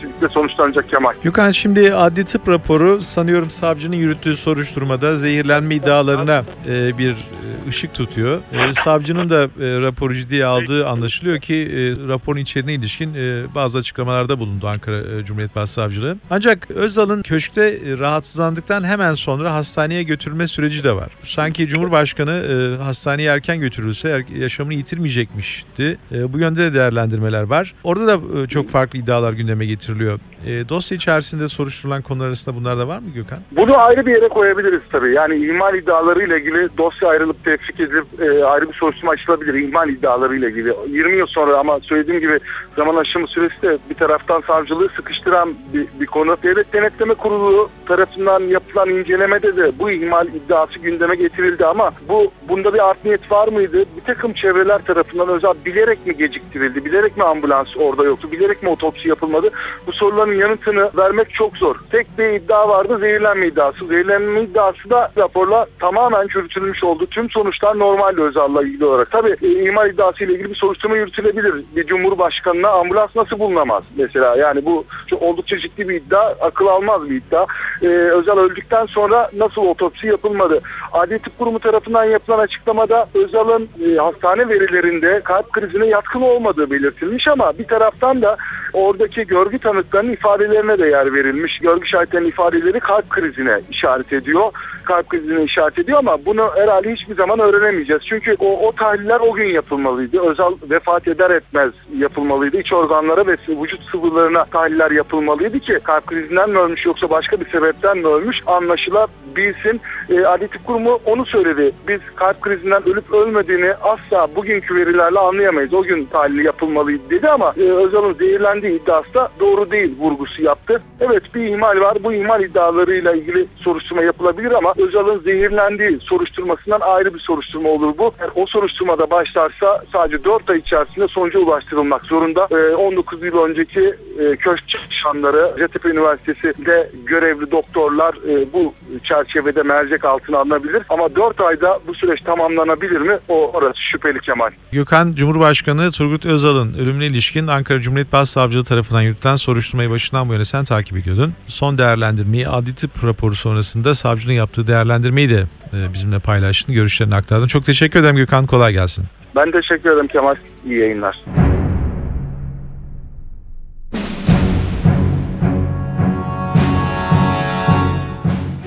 takipsizlikle 0.07 0.29
sonuçlanacak 0.29 0.91
Kemal. 0.91 1.13
Gökhan 1.23 1.51
şimdi 1.51 1.95
adli 1.95 2.25
tıp 2.25 2.49
raporu 2.49 3.03
sanıyorum 3.03 3.51
savcının 3.51 3.97
yürüttüğü 3.97 4.37
soruşturmada 4.37 5.17
zehirlenme 5.17 5.75
iddialarına 5.75 6.45
e, 6.69 6.99
bir 6.99 7.11
e, 7.11 7.69
ışık 7.69 7.95
tutuyor. 7.95 8.41
E, 8.53 8.73
savcının 8.73 9.31
da 9.31 9.43
e, 9.43 9.49
raporu 9.81 10.15
ciddiye 10.15 10.47
aldığı 10.47 10.89
anlaşılıyor 10.89 11.39
ki 11.41 11.55
e, 11.55 12.09
raporun 12.09 12.41
içeriğine 12.41 12.75
ilişkin 12.75 13.15
e, 13.15 13.55
bazı 13.55 13.79
açıklamalarda 13.79 14.39
bulundu 14.39 14.69
Ankara 14.69 14.97
e, 14.99 15.25
Cumhuriyet 15.25 15.57
Başsavcılığı. 15.57 16.17
Ancak 16.31 16.71
Özal'ın 16.71 17.23
köşkte 17.23 17.63
e, 17.63 17.99
rahatsızlandıktan 17.99 18.85
hemen 18.85 19.13
sonra 19.13 19.55
hastaneye 19.55 20.03
götürülme 20.03 20.47
süreci 20.47 20.85
de 20.85 20.97
var. 20.97 21.09
Sanki 21.25 21.69
Cumhurbaşkanı 21.69 22.33
e, 22.33 22.83
hastaneye 22.83 23.31
erken 23.31 23.61
götürülse 23.61 24.09
er- 24.09 24.37
yaşamını 24.41 24.75
yitirmeyecekmişti. 24.75 25.99
E, 26.13 26.33
bu 26.33 26.39
yönde 26.39 26.59
de 26.59 26.75
değerlendirmeler 26.75 27.43
var. 27.43 27.75
Orada 27.85 28.07
da 28.07 28.43
e, 28.43 28.47
çok 28.47 28.69
farklı 28.71 28.99
iddialar 28.99 29.33
gündeme 29.33 29.67
getiriliyor. 29.97 30.19
E, 30.47 30.69
dosya 30.69 30.97
içerisinde 30.97 31.49
soruşturulan 31.49 32.03
konular 32.03 32.27
arasında 32.27 32.57
bunlar 32.57 32.79
da 32.79 32.89
var 32.89 32.99
mı 32.99 33.11
Gökhan? 33.15 33.39
Bunu 33.53 33.79
ayrı 33.79 34.07
bir 34.07 34.13
yere 34.13 34.29
koyabiliriz 34.29 34.81
tabii. 34.93 35.13
Yani 35.13 35.47
ihmal 35.47 35.75
iddialarıyla 35.75 36.39
ilgili 36.39 36.69
dosya 36.79 37.09
ayrılıp 37.09 37.45
tefrik 37.45 37.81
edilip 37.81 38.07
e, 38.21 38.45
ayrı 38.45 38.69
bir 38.69 38.75
soruşturma 38.75 39.13
açılabilir 39.13 39.55
ihmal 39.55 39.89
iddialarıyla 39.89 40.49
ilgili. 40.49 40.75
20 40.89 41.17
yıl 41.17 41.27
sonra 41.27 41.59
ama 41.59 41.81
söylediğim 41.81 42.21
gibi 42.21 42.41
zaman 42.77 42.97
aşımı 42.97 43.27
süresi 43.27 43.63
de 43.63 43.79
bir 43.91 43.95
taraftan 43.95 44.43
savcılığı 44.47 44.89
sıkıştıran 44.97 45.55
bir, 45.75 45.87
bir 46.01 46.07
konu. 46.07 46.37
Devlet 46.43 46.73
Denetleme 46.73 47.15
Kurulu 47.15 47.71
tarafından 47.87 48.41
yapılan 48.41 48.89
incelemede 48.89 49.57
de 49.57 49.79
bu 49.79 49.91
ihmal 49.91 50.29
iddiası 50.29 50.79
gündeme 50.79 51.17
getirildi 51.17 51.67
ama 51.67 51.93
bu 52.09 52.33
bunda 52.49 52.75
bir 52.75 52.89
art 52.89 53.05
niyet 53.05 53.33
var 53.33 53.49
mıydı? 53.49 53.85
Bir 53.97 54.05
takım 54.07 54.33
çevreler 54.33 54.79
tarafından 54.85 55.29
özel 55.29 55.55
bilerek 55.65 56.07
mi 56.07 56.17
geciktirildi? 56.17 56.85
Bilerek 56.85 57.17
mi 57.17 57.25
ambulans 57.25 57.69
orada 57.77 58.05
yoktu? 58.05 58.33
Bilerek 58.33 58.63
mi 58.63 58.69
otopsi 58.69 59.09
yapılmadı? 59.09 59.51
Bu 59.87 59.93
soruların 59.93 60.35
yanıtını 60.35 60.91
vermek 60.97 61.31
çok 61.31 61.57
zor. 61.57 61.77
Tek 61.91 62.19
bir 62.19 62.29
iddia 62.29 62.69
vardı 62.69 62.99
zehirlenme 63.01 63.47
iddiası. 63.47 63.87
Zehirlenme 63.87 64.43
iddiası 64.43 64.91
da 64.91 65.13
raporla 65.19 65.67
tamamen 65.81 66.27
çürütülmüş 66.27 66.85
oldu. 66.85 67.07
Tüm 67.07 67.31
sonuçlar 67.31 67.79
normaldi 67.79 68.23
Özal'la 68.23 68.63
ilgili 68.63 68.85
olarak. 68.85 69.11
Tabii 69.11 69.37
e, 69.43 69.49
ihmal 69.49 69.91
iddiası 69.91 70.25
ile 70.25 70.33
ilgili 70.33 70.51
bir 70.51 70.55
soruşturma 70.55 70.97
yürütülebilir. 70.97 71.55
Bir 71.77 71.87
cumhurbaşkanına 71.87 72.69
ambulans 72.69 73.11
nasıl 73.17 73.39
bulunamaz 73.39 73.85
mesela? 73.97 74.37
Yani 74.37 74.65
bu 74.65 74.85
oldukça 75.21 75.59
ciddi 75.59 75.89
bir 75.89 75.95
iddia. 75.95 76.35
Akıl 76.41 76.67
almaz 76.67 77.11
bir 77.11 77.17
iddia. 77.17 77.47
Ee, 77.83 77.87
Özal 77.87 78.39
öldükten 78.39 78.87
sonra 78.87 79.31
nasıl 79.37 79.63
otopsi 79.63 80.07
yapılmadı? 80.07 80.61
Adli 80.93 81.19
Tıp 81.19 81.39
Kurumu 81.39 81.59
tarafından 81.59 82.05
yapılan 82.05 82.39
açıklamada 82.39 83.09
Özal'ın 83.15 83.69
e, 83.87 83.97
hastane 83.97 84.49
verilerinde 84.49 85.21
kalp 85.25 85.53
krizine 85.53 85.87
yatkın 85.87 86.21
olmadığı 86.21 86.71
belirtilmiş 86.71 87.29
ama 87.29 87.59
bir 87.59 87.65
taraftan 87.65 88.23
da 88.23 88.37
oradaki 88.73 89.27
görgü 89.27 89.59
tanıklarının 89.77 90.13
ifadelerine 90.13 90.79
de 90.79 90.87
yer 90.87 91.15
verilmiş. 91.15 91.59
Görgü 91.59 91.87
şahitlerinin 91.87 92.29
ifadeleri 92.29 92.81
kalp 92.81 93.11
krizine 93.11 93.61
işaret 93.71 94.13
ediyor. 94.13 94.53
Kalp 94.85 95.09
krizine 95.09 95.45
işaret 95.45 95.79
ediyor 95.79 95.99
ama 95.99 96.25
bunu 96.27 96.51
herhalde 96.55 96.93
hiçbir 96.93 97.15
zaman 97.15 97.39
öğrenemeyeceğiz. 97.39 98.03
Çünkü 98.07 98.37
o, 98.39 98.69
o 98.69 98.73
tahliller 98.73 99.21
o 99.21 99.33
gün 99.33 99.49
yapılmalıydı. 99.49 100.21
Özal 100.21 100.55
vefat 100.71 101.09
eder 101.09 101.31
etmez 101.31 101.73
yapılmalıydı. 101.99 102.61
İç 102.61 102.73
organlara 102.73 103.27
ve 103.27 103.37
vücut 103.49 103.83
sıvılarına 103.91 104.45
tahliller 104.45 104.91
yapılmalıydı 104.91 105.61
ki 105.61 105.81
kalp 105.85 106.07
krizinden 106.07 106.51
mi 106.51 106.59
ölmüş 106.59 106.87
yoksa 106.87 107.11
başka 107.11 107.41
bir 107.41 107.51
sebepten 107.51 107.99
mi 107.99 108.07
ölmüş 108.07 108.43
anlaşılabilsin. 108.47 109.81
E, 110.09 110.27
Adli 110.27 110.49
Tıp 110.49 110.67
Kurumu 110.67 111.01
onu 111.05 111.27
söyledi. 111.27 111.73
Biz 111.89 112.01
kalp 112.17 112.41
krizinden 112.41 112.89
ölüp 112.89 113.13
ölmediğini 113.13 113.75
asla 113.75 114.37
bugünkü 114.37 114.75
verilerle 114.75 115.19
anlayamayız. 115.19 115.75
O 115.75 115.83
gün 115.83 116.05
tahlil 116.05 116.45
yapılmalıydı 116.45 117.11
dedi 117.11 117.29
ama 117.29 117.55
e, 117.57 117.63
Özal'ın 117.63 118.15
zehirlendiği 118.15 118.83
iddiası 118.83 119.15
da 119.15 119.29
doğru 119.41 119.66
değil 119.71 119.95
vurgusu 119.99 120.43
yaptı. 120.43 120.83
Evet 121.01 121.35
bir 121.35 121.45
ihmal 121.45 121.81
var. 121.81 121.97
Bu 122.05 122.13
ihmal 122.13 122.43
iddialarıyla 122.43 123.13
ilgili 123.13 123.47
soruşturma 123.57 124.03
yapılabilir 124.03 124.53
ama 124.53 124.75
Özal'ın 124.77 125.21
zehirlendiği 125.21 125.99
soruşturmasından 126.01 126.81
ayrı 126.81 127.15
bir 127.15 127.21
soruşturma 127.21 127.69
olur 127.69 127.99
bu. 127.99 128.13
Eğer 128.21 128.31
o 128.35 128.47
soruşturmada 128.47 129.11
başlarsa 129.11 129.85
sadece 129.93 130.25
4 130.25 130.51
ay 130.51 130.59
içerisinde 130.59 131.09
sonuca 131.09 131.39
ulaştırılmak 131.39 132.05
zorunda. 132.05 132.49
E, 132.51 132.75
19 132.75 133.23
yıl 133.23 133.39
önceki 133.39 133.95
e, 134.19 134.37
köşk 134.37 134.69
çalışanları 134.69 135.51
Hacettepe 135.51 135.89
Üniversitesi'nde 135.89 136.91
görevli 137.07 137.51
doktorlar 137.51 138.15
e, 138.15 138.53
bu 138.53 138.75
çerçevede 139.05 139.63
mercek 139.63 140.05
altına 140.05 140.39
alınabilir. 140.39 140.83
Ama 140.89 141.17
4 141.17 141.41
ayda 141.41 141.81
bu 141.87 141.95
süreç 141.95 142.21
tamamlanabilir 142.21 143.01
mi? 143.01 143.19
O 143.29 143.51
orası 143.53 143.81
şüpheli 143.81 144.21
Kemal. 144.21 144.51
Gökhan, 144.73 145.13
Cumhurbaşkanı 145.13 145.91
Turgut 145.91 146.27
Özal'ın 146.27 146.75
ölümüne 146.75 147.07
ilişkin 147.07 147.47
Ankara 147.47 147.81
Cumhuriyet 147.81 148.13
Başsavcılığı 148.13 148.65
tarafından 148.65 149.03
yürütülen 149.03 149.37
soruşturmayı 149.57 149.91
başından 149.91 150.29
bu 150.29 150.33
yana 150.33 150.45
sen 150.45 150.65
takip 150.65 150.97
ediyordun. 150.97 151.35
Son 151.47 151.79
değerlendirmeyi 151.79 152.49
adli 152.49 152.75
tıp 152.75 153.05
raporu 153.05 153.35
sonrasında 153.35 153.95
savcının 153.95 154.33
yaptığı 154.33 154.67
değerlendirmeyi 154.67 155.31
de 155.31 155.45
e, 155.73 155.93
bizimle 155.93 156.19
paylaştın, 156.19 156.75
görüşlerini 156.75 157.15
aktardın. 157.15 157.47
Çok 157.47 157.65
teşekkür 157.65 158.01
ederim 158.01 158.17
Gökhan, 158.17 158.47
kolay 158.47 158.73
gelsin. 158.73 159.05
Ben 159.37 159.53
teşekkür 159.53 159.91
ederim 159.91 160.09
Kemal. 160.09 160.35
İyi 160.65 160.79
yayınlar. 160.79 161.25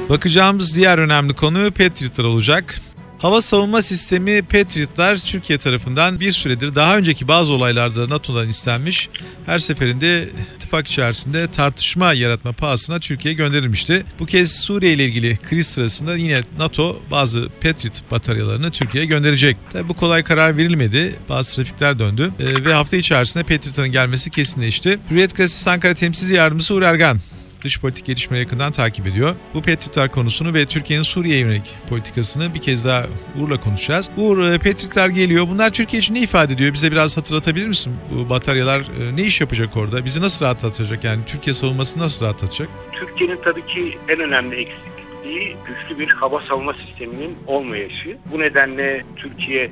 Bakacağımız 0.10 0.76
diğer 0.78 0.98
önemli 0.98 1.34
konu 1.34 1.72
Patriot'lar 1.72 2.24
olacak. 2.24 2.76
Hava 3.20 3.42
savunma 3.42 3.82
sistemi 3.82 4.42
Patriot'lar 4.42 5.18
Türkiye 5.18 5.60
tarafından 5.60 6.20
bir 6.20 6.32
süredir 6.32 6.76
daha 6.76 6.98
önceki 6.98 7.28
bazı 7.28 7.54
olaylarda 7.54 8.10
NATO'dan 8.10 8.50
istenmiş. 8.50 9.10
Her 9.46 9.60
seferinde 9.60 10.30
ittifak 10.56 10.88
içerisinde 10.88 11.52
tartışma 11.52 12.14
yaratma 12.14 12.52
pahasına 12.52 13.00
Türkiye'ye 13.00 13.38
gönderilmişti. 13.38 14.06
Bu 14.20 14.26
kez 14.26 14.52
Suriye 14.52 14.94
ile 14.94 15.06
ilgili 15.06 15.38
kriz 15.38 15.68
sırasında 15.68 16.16
yine 16.16 16.42
NATO 16.58 17.02
bazı 17.12 17.50
Patriot 17.64 18.12
bataryalarını 18.12 18.72
Türkiye'ye 18.72 19.08
gönderecek. 19.08 19.58
Tabi 19.70 19.90
bu 19.90 19.94
kolay 19.94 20.24
karar 20.24 20.58
verilmedi. 20.58 21.16
Bazı 21.30 21.56
trafikler 21.56 22.00
döndü 22.00 22.32
Ee, 22.40 22.66
ve 22.66 22.74
hafta 22.74 22.98
içerisinde 22.98 23.44
Patriot'ların 23.44 23.92
gelmesi 23.92 24.30
kesinleşti. 24.30 25.00
Hürriyet 25.12 25.36
Gazetesi 25.36 25.70
Ankara 25.70 25.94
Temsilci 25.94 26.34
Yardımcısı 26.34 26.74
Uğur 26.74 26.82
Ergan 26.82 27.20
dış 27.62 27.80
politik 27.80 28.06
gelişmeleri 28.06 28.44
yakından 28.44 28.72
takip 28.72 29.08
ediyor. 29.08 29.36
Bu 29.54 29.62
Patriotlar 29.62 30.12
konusunu 30.12 30.54
ve 30.54 30.66
Türkiye'nin 30.66 31.04
Suriye'ye 31.04 31.42
yönelik 31.42 31.76
politikasını 31.90 32.54
bir 32.54 32.62
kez 32.62 32.86
daha 32.86 33.06
Uğur'la 33.40 33.60
konuşacağız. 33.60 34.10
Uğur, 34.18 34.44
e, 34.44 34.58
Patriotlar 34.58 35.10
geliyor. 35.10 35.46
Bunlar 35.50 35.70
Türkiye 35.70 36.00
için 36.00 36.16
ne 36.16 36.20
ifade 36.20 36.54
ediyor? 36.54 36.74
Bize 36.74 36.92
biraz 36.92 37.18
hatırlatabilir 37.18 37.68
misin? 37.68 37.94
Bu 38.12 38.30
bataryalar 38.30 38.80
e, 38.80 39.16
ne 39.16 39.22
iş 39.22 39.42
yapacak 39.42 39.78
orada? 39.78 40.06
Bizi 40.06 40.22
nasıl 40.22 40.46
rahatlatacak? 40.46 41.04
Yani 41.04 41.26
Türkiye 41.26 41.54
savunmasını 41.54 42.04
nasıl 42.04 42.26
rahatlatacak? 42.26 42.70
Türkiye'nin 42.92 43.40
tabii 43.44 43.66
ki 43.66 43.98
en 44.08 44.20
önemli 44.20 44.56
eksikliği 44.56 45.56
güçlü 45.68 46.00
bir 46.00 46.08
hava 46.08 46.42
savunma 46.50 46.74
sisteminin 46.74 47.38
olmayışı. 47.48 48.18
Bu 48.32 48.40
nedenle 48.40 49.04
Türkiye 49.16 49.72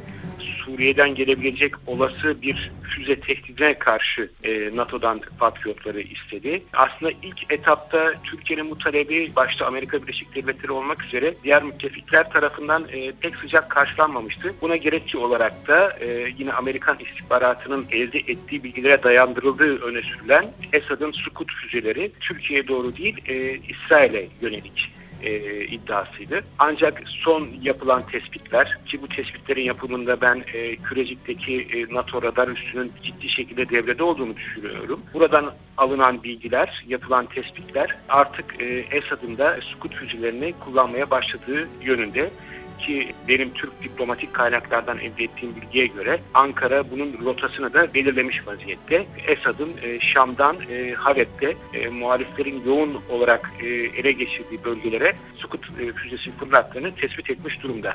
Suriye'den 0.67 1.15
gelebilecek 1.15 1.73
olası 1.87 2.41
bir 2.41 2.71
füze 2.83 3.19
tehdidine 3.19 3.79
karşı 3.79 4.31
e, 4.43 4.75
NATO'dan 4.75 5.21
Patriotları 5.39 6.01
istedi. 6.01 6.63
Aslında 6.73 7.11
ilk 7.23 7.53
etapta 7.53 8.13
Türkiye'nin 8.23 8.71
bu 8.71 8.77
talebi 8.77 9.31
başta 9.35 9.65
Amerika 9.65 10.01
Birleşik 10.01 10.35
Devletleri 10.35 10.71
olmak 10.71 11.03
üzere 11.03 11.33
diğer 11.43 11.63
müttefikler 11.63 12.29
tarafından 12.29 12.87
e, 12.91 13.11
pek 13.11 13.35
sıcak 13.35 13.69
karşılanmamıştı. 13.69 14.55
Buna 14.61 14.75
gerekçe 14.75 15.17
olarak 15.17 15.67
da 15.67 15.97
e, 15.99 16.33
yine 16.37 16.53
Amerikan 16.53 16.97
istihbaratının 16.99 17.85
elde 17.91 18.19
ettiği 18.19 18.63
bilgilere 18.63 19.03
dayandırıldığı 19.03 19.81
öne 19.81 20.01
sürülen 20.01 20.51
Esad'ın 20.73 21.11
Sukut 21.11 21.51
füzeleri 21.51 22.11
Türkiye'ye 22.19 22.67
doğru 22.67 22.97
değil 22.97 23.17
e, 23.25 23.57
İsrail'e 23.57 24.27
yönelik 24.41 24.96
e, 25.23 25.61
iddiasıydı. 25.65 26.41
Ancak 26.59 27.01
son 27.05 27.49
yapılan 27.61 28.07
tespitler 28.07 28.77
ki 28.85 29.01
bu 29.01 29.07
tespitlerin 29.07 29.61
yapımında 29.61 30.21
ben 30.21 30.43
e, 30.53 30.75
Kürecik'teki 30.75 31.61
e, 31.61 31.93
NATO 31.93 32.21
radar 32.21 32.47
üssünün 32.47 32.91
ciddi 33.03 33.29
şekilde 33.29 33.69
devrede 33.69 34.03
olduğunu 34.03 34.35
düşünüyorum. 34.35 35.01
Buradan 35.13 35.53
alınan 35.77 36.23
bilgiler, 36.23 36.85
yapılan 36.87 37.25
tespitler 37.25 37.97
artık 38.09 38.61
e, 38.61 38.65
Esad'ın 38.91 39.37
da 39.37 39.59
Sukut 39.61 39.95
füzelerini 39.95 40.53
kullanmaya 40.65 41.09
başladığı 41.09 41.67
yönünde 41.81 42.29
ki 42.77 43.13
benim 43.27 43.53
Türk 43.53 43.83
diplomatik 43.83 44.33
kaynaklardan 44.33 44.97
elde 44.97 45.23
ettiğim 45.23 45.55
bilgiye 45.55 45.87
göre 45.87 46.19
Ankara 46.33 46.91
bunun 46.91 47.25
rotasını 47.25 47.73
da 47.73 47.93
belirlemiş 47.93 48.47
vaziyette. 48.47 49.05
Esad'ın 49.27 49.71
e, 49.81 49.99
Şam'dan 49.99 50.57
e, 50.69 50.93
Halep'te 50.93 51.55
e, 51.73 51.87
muhaliflerin 51.87 52.63
yoğun 52.65 53.01
olarak 53.09 53.51
e, 53.61 53.67
ele 53.67 54.11
geçirdiği 54.11 54.63
bölgelere 54.63 55.15
Sukut 55.35 55.65
e, 55.79 55.93
füzesi 55.93 56.31
fırlattığını 56.31 56.95
tespit 56.95 57.29
etmiş 57.29 57.63
durumda. 57.63 57.93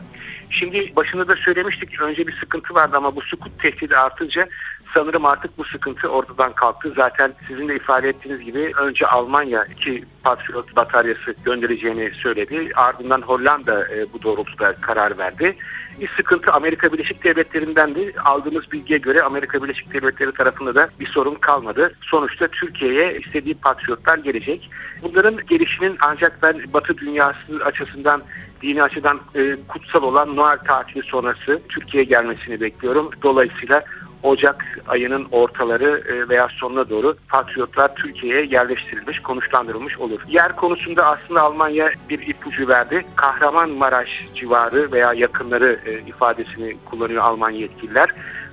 Şimdi 0.50 0.96
başında 0.96 1.28
da 1.28 1.36
söylemiştik 1.36 2.00
önce 2.00 2.26
bir 2.26 2.36
sıkıntı 2.36 2.74
vardı 2.74 2.96
ama 2.96 3.16
bu 3.16 3.20
Sukut 3.20 3.62
tehdidi 3.62 3.96
artınca 3.96 4.48
Sanırım 4.94 5.25
artık 5.25 5.58
bu 5.58 5.64
sıkıntı 5.64 6.08
ortadan 6.08 6.52
kalktı. 6.52 6.92
Zaten 6.96 7.32
sizin 7.49 7.68
de 7.68 7.76
ifade 7.76 8.08
ettiğiniz 8.08 8.40
gibi 8.40 8.72
önce 8.76 9.06
Almanya 9.06 9.64
iki 9.64 10.04
Patriot 10.22 10.76
bataryası 10.76 11.34
göndereceğini 11.44 12.11
söyledi. 12.14 12.70
Ardından 12.75 13.22
Hollanda 13.22 13.88
e, 13.88 14.12
bu 14.12 14.22
doğrultuda 14.22 14.72
karar 14.72 15.18
verdi. 15.18 15.56
Bir 16.00 16.11
sıkıntı 16.16 16.52
Amerika 16.52 16.92
Birleşik 16.92 17.25
Devletleri'nden 17.25 17.94
de 17.94 18.12
aldığımız 18.25 18.72
bilgiye 18.72 18.99
göre 18.99 19.22
Amerika 19.22 19.62
Birleşik 19.62 19.94
Devletleri 19.94 20.32
tarafında 20.32 20.75
da 20.75 20.88
bir 21.00 21.06
sorun 21.06 21.34
kalmadı. 21.34 21.94
Sonuçta 22.00 22.49
Türkiye'ye 22.49 23.18
istediği 23.18 23.54
patriotlar 23.54 24.18
gelecek. 24.18 24.70
Bunların 25.02 25.46
gelişinin 25.46 25.96
ancak 26.00 26.42
ben 26.42 26.72
Batı 26.72 26.99
dünyası 26.99 27.64
açısından 27.64 28.22
dini 28.62 28.82
açıdan 28.82 29.20
e, 29.34 29.56
kutsal 29.68 30.02
olan 30.02 30.37
Noel 30.37 30.58
tatili 30.58 31.02
sonrası 31.02 31.61
Türkiye'ye 31.68 32.08
gelmesini 32.08 32.61
bekliyorum. 32.61 33.11
Dolayısıyla 33.22 33.84
Ocak 34.22 34.82
ayının 34.88 35.26
ortaları 35.32 36.02
e, 36.08 36.28
veya 36.28 36.48
sonuna 36.48 36.90
doğru 36.90 37.16
patriotlar 37.28 37.94
Türkiye'ye 37.94 38.44
yerleştirilmiş, 38.44 39.20
konuşlandırılmış 39.20 39.98
olur. 39.98 40.20
Yer 40.28 40.56
konusunda 40.56 41.06
aslında 41.06 41.42
Almanya 41.42 41.90
bir 42.08 42.26
ipucu 42.26 42.68
verdi. 42.68 43.04
Kahramanmaraş 43.16 44.26
civarı 44.34 44.92
veya 44.92 45.12
yakınları 45.12 45.80
e, 45.86 46.00
ifadesini 46.08 46.76
kullanıyor 46.84 47.22
Alman 47.22 47.50
yetkililer. 47.50 48.08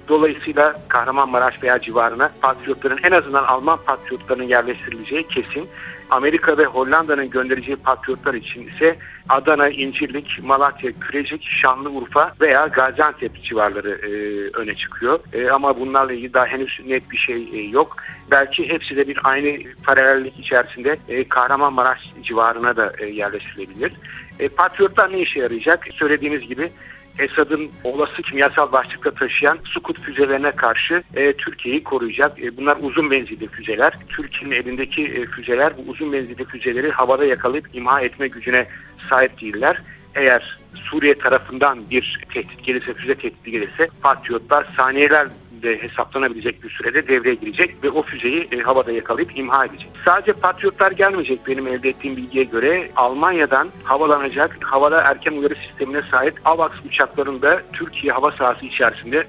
Dolayısıyla 0.10 0.82
Kahramanmaraş 0.88 1.64
veya 1.64 1.82
civarına 1.82 2.32
patriotların 2.42 3.00
en 3.04 3.12
azından 3.12 3.44
Alman 3.44 3.80
patriotlarının 3.86 4.44
yerleştirileceği 4.44 5.28
kesin. 5.28 5.70
Amerika 6.10 6.58
ve 6.58 6.66
Hollanda'nın 6.66 7.30
göndereceği 7.30 7.78
patriotlar 7.78 8.34
için 8.34 8.68
ise 8.68 8.98
Adana, 9.30 9.70
İncirlik, 9.70 10.40
Malatya, 10.44 10.92
Kürecik, 11.00 11.44
Şanlıurfa 11.44 12.34
veya 12.42 12.68
Gaziantep 12.68 13.44
civarları 13.44 13.90
e, 13.90 14.12
öne 14.58 14.76
çıkıyor. 14.76 15.20
E, 15.34 15.50
ama 15.50 15.80
bunlarla 15.80 16.14
ilgili 16.14 16.34
daha 16.34 16.46
henüz 16.46 16.80
net 16.86 17.12
bir 17.12 17.18
şey 17.18 17.50
e, 17.54 17.62
yok. 17.62 17.98
Belki 18.32 18.70
hepsi 18.70 18.96
de 18.96 19.08
bir 19.08 19.20
aynı 19.24 19.58
paralellik 19.84 20.40
içerisinde 20.40 20.98
e, 21.08 21.28
Kahramanmaraş 21.28 22.00
civarına 22.24 22.78
da 22.78 22.94
e, 22.98 23.06
yerleştirilebilir. 23.06 23.94
E, 24.40 24.50
patriotlar 24.50 25.12
ne 25.12 25.20
işe 25.20 25.40
yarayacak? 25.40 25.88
Söylediğiniz 25.94 26.48
gibi 26.48 26.72
Esad'ın 27.20 27.72
olası 27.84 28.22
kimyasal 28.22 28.72
başlıkta 28.72 29.12
taşıyan 29.12 29.60
Sukut 29.64 30.02
füzelerine 30.02 30.52
karşı 30.52 31.04
e, 31.16 31.34
Türkiye'yi 31.34 31.84
koruyacak. 31.84 32.44
E, 32.44 32.58
bunlar 32.58 32.78
uzun 32.82 33.08
menzilli 33.08 33.48
füzeler. 33.48 33.94
Türkiye'nin 34.10 34.56
elindeki 34.56 35.06
e, 35.06 35.26
füzeler 35.26 35.74
bu 35.78 35.92
uzun 35.92 36.10
menzilli 36.10 36.46
füzeleri 36.46 36.92
havada 36.92 37.26
yakalayıp 37.26 37.70
imha 37.74 38.02
etme 38.02 38.28
gücüne 38.28 38.68
sahip 39.10 39.42
değiller. 39.42 39.82
Eğer 40.16 40.60
Suriye 40.76 41.18
tarafından 41.18 41.90
bir 41.90 42.20
tehdit 42.34 42.64
gelirse, 42.64 42.94
füze 42.94 43.16
tehdidi 43.16 43.52
gelirse 43.52 43.90
patriotlar 44.02 44.68
saniyeler 44.78 45.28
de 45.64 45.84
hesaplanabilecek 45.84 46.64
bir 46.64 46.70
sürede 46.70 47.08
devreye 47.08 47.36
girecek 47.36 47.84
ve 47.84 47.90
o 47.90 48.04
füzeyi 48.04 48.48
e, 48.52 48.60
havada 48.60 48.92
yakalayıp 48.92 49.38
imha 49.38 49.66
edecek. 49.66 49.90
Sadece 50.06 50.34
patriotlar 50.34 50.92
gelmeyecek 50.92 51.48
benim 51.48 51.68
elde 51.68 51.90
ettiğim 51.90 52.18
bilgiye 52.18 52.44
göre 52.44 52.92
Almanya'dan 52.96 53.70
havalanacak 53.84 54.58
havada 54.62 55.02
erken 55.02 55.32
uyarı 55.32 55.56
sistemine 55.56 56.02
sahip 56.12 56.40
AVAX 56.46 56.72
uçaklarında 56.86 57.62
Türkiye 57.74 58.14
hava 58.14 58.32
sahası 58.32 58.66
içerisinde 58.66 59.28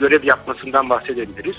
görev 0.00 0.24
yapmasından 0.24 0.90
bahsedebiliriz. 0.90 1.56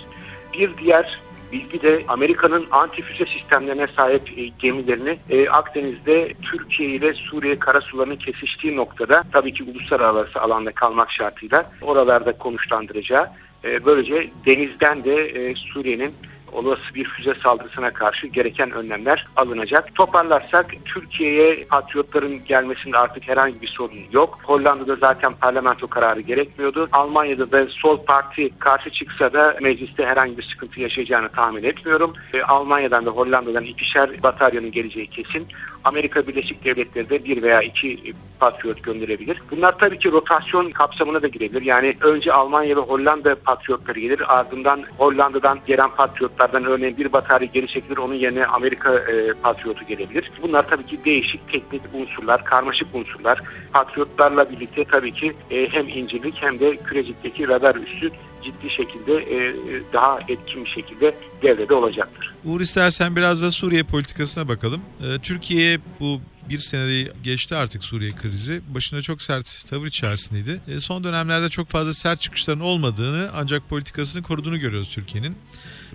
Bir 0.54 0.78
diğer 0.78 1.20
bilgi 1.52 1.82
de 1.82 2.04
Amerika'nın 2.08 2.68
antifüze 2.72 3.26
sistemlerine 3.26 3.88
sahip 3.96 4.38
e, 4.38 4.48
gemilerini 4.60 5.20
e, 5.30 5.50
Akdeniz'de 5.50 6.34
Türkiye 6.42 6.90
ile 6.90 7.14
Suriye 7.14 7.60
karasularının 7.60 8.16
kesiştiği 8.16 8.76
noktada 8.76 9.24
tabii 9.32 9.54
ki 9.54 9.64
uluslararası 9.64 10.42
alanda 10.42 10.72
kalmak 10.72 11.12
şartıyla 11.12 11.72
oralarda 11.82 12.38
konuşlandıracağı 12.38 13.30
e, 13.64 13.86
böylece 13.86 14.30
denizden 14.46 15.04
de 15.04 15.56
Suriye'nin 15.56 16.14
olası 16.54 16.96
bir 16.96 17.06
füze 17.06 17.34
saldırısına 17.44 17.94
karşı 17.94 18.28
gereken 18.28 18.72
önlemler 18.72 19.28
alınacak. 19.36 19.96
Toparlarsak 19.96 20.72
Türkiye'ye 20.86 21.66
patriotların 21.66 22.46
gelmesinde 22.46 22.98
artık 22.98 23.28
herhangi 23.28 23.62
bir 23.62 23.68
sorun 23.68 24.00
yok. 24.12 24.40
Hollanda'da 24.44 24.96
zaten 24.96 25.34
parlamento 25.34 25.88
kararı 25.88 26.22
gerekmiyordu. 26.22 26.90
Almanya'da 26.92 27.52
da 27.52 27.68
sol 27.68 28.06
parti 28.06 28.50
karşı 28.60 28.90
çıksa 28.90 29.34
da 29.34 29.56
mecliste 29.62 30.06
herhangi 30.06 30.38
bir 30.38 30.44
sıkıntı 30.44 30.80
yaşayacağını 30.80 31.30
tahmin 31.30 31.64
etmiyorum. 31.64 32.14
E, 32.34 32.42
Almanya'dan 32.42 33.06
da 33.06 33.10
Hollanda'dan 33.10 33.64
ikişer 33.64 34.24
bataryanın 34.24 34.72
geleceği 34.72 35.08
kesin. 35.08 35.48
Amerika 35.84 36.28
Birleşik 36.28 36.66
Devletleri 36.66 37.10
de 37.10 37.26
bir 37.26 37.42
veya 37.42 37.62
iki 37.62 38.14
patriot 38.40 38.84
gönderebilir. 38.84 39.42
Bunlar 39.52 39.78
tabii 39.78 40.00
ki 40.00 40.12
rotasyon 40.12 40.72
kapsamına 40.72 41.22
da 41.22 41.28
girebilir. 41.28 41.62
Yani 41.62 41.96
önce 42.02 42.34
Almanya 42.34 42.76
ve 42.76 42.80
Hollanda 42.80 43.36
patriotları 43.36 44.00
gelir. 44.00 44.40
Ardından 44.40 44.84
Hollanda'dan 44.98 45.60
gelen 45.68 45.90
patriotlardan 45.90 46.66
örneğin 46.66 46.98
bir 46.98 47.14
batarya 47.14 47.48
geri 47.54 47.68
çekilir. 47.68 47.98
Onun 47.98 48.14
yerine 48.14 48.46
Amerika 48.46 48.96
e, 48.96 49.34
patriotu 49.34 49.86
gelebilir. 49.86 50.32
Bunlar 50.42 50.70
tabii 50.70 50.86
ki 50.86 51.00
değişik 51.06 51.52
teknik 51.52 51.82
unsurlar, 51.94 52.46
karmaşık 52.46 52.88
unsurlar. 52.96 53.42
Patriotlarla 53.74 54.52
birlikte 54.52 54.86
tabii 54.86 55.14
ki 55.14 55.34
e, 55.52 55.70
hem 55.70 55.88
incirlik 55.88 56.36
hem 56.42 56.60
de 56.60 56.78
kürecikteki 56.78 57.48
radar 57.48 57.76
üssü 57.76 58.12
ciddi 58.44 58.70
şekilde 58.70 59.14
e, 59.14 59.54
daha 59.94 60.20
etkin 60.28 60.66
bir 60.66 60.70
şekilde 60.70 61.16
devrede 61.44 61.74
olacaktır. 61.74 62.34
Uğur 62.46 62.62
istersen 62.62 63.16
biraz 63.16 63.44
da 63.44 63.52
Suriye 63.52 63.84
politikasına 63.84 64.48
bakalım. 64.48 64.82
E, 65.02 65.20
Türkiye 65.20 65.78
bu 66.00 66.22
bir 66.50 66.60
senede 66.60 67.12
geçti 67.24 67.56
artık 67.56 67.84
Suriye 67.84 68.12
krizi. 68.12 68.62
Başında 68.68 69.02
çok 69.02 69.22
sert 69.22 69.66
tavır 69.68 69.88
içerisindeydi. 69.88 70.62
E, 70.68 70.80
son 70.80 71.04
dönemlerde 71.04 71.50
çok 71.50 71.70
fazla 71.70 71.94
sert 71.94 72.22
çıkışların 72.22 72.60
olmadığını 72.60 73.30
ancak 73.36 73.70
politikasını 73.70 74.24
koruduğunu 74.24 74.60
görüyoruz 74.60 74.90
Türkiye'nin. 74.90 75.38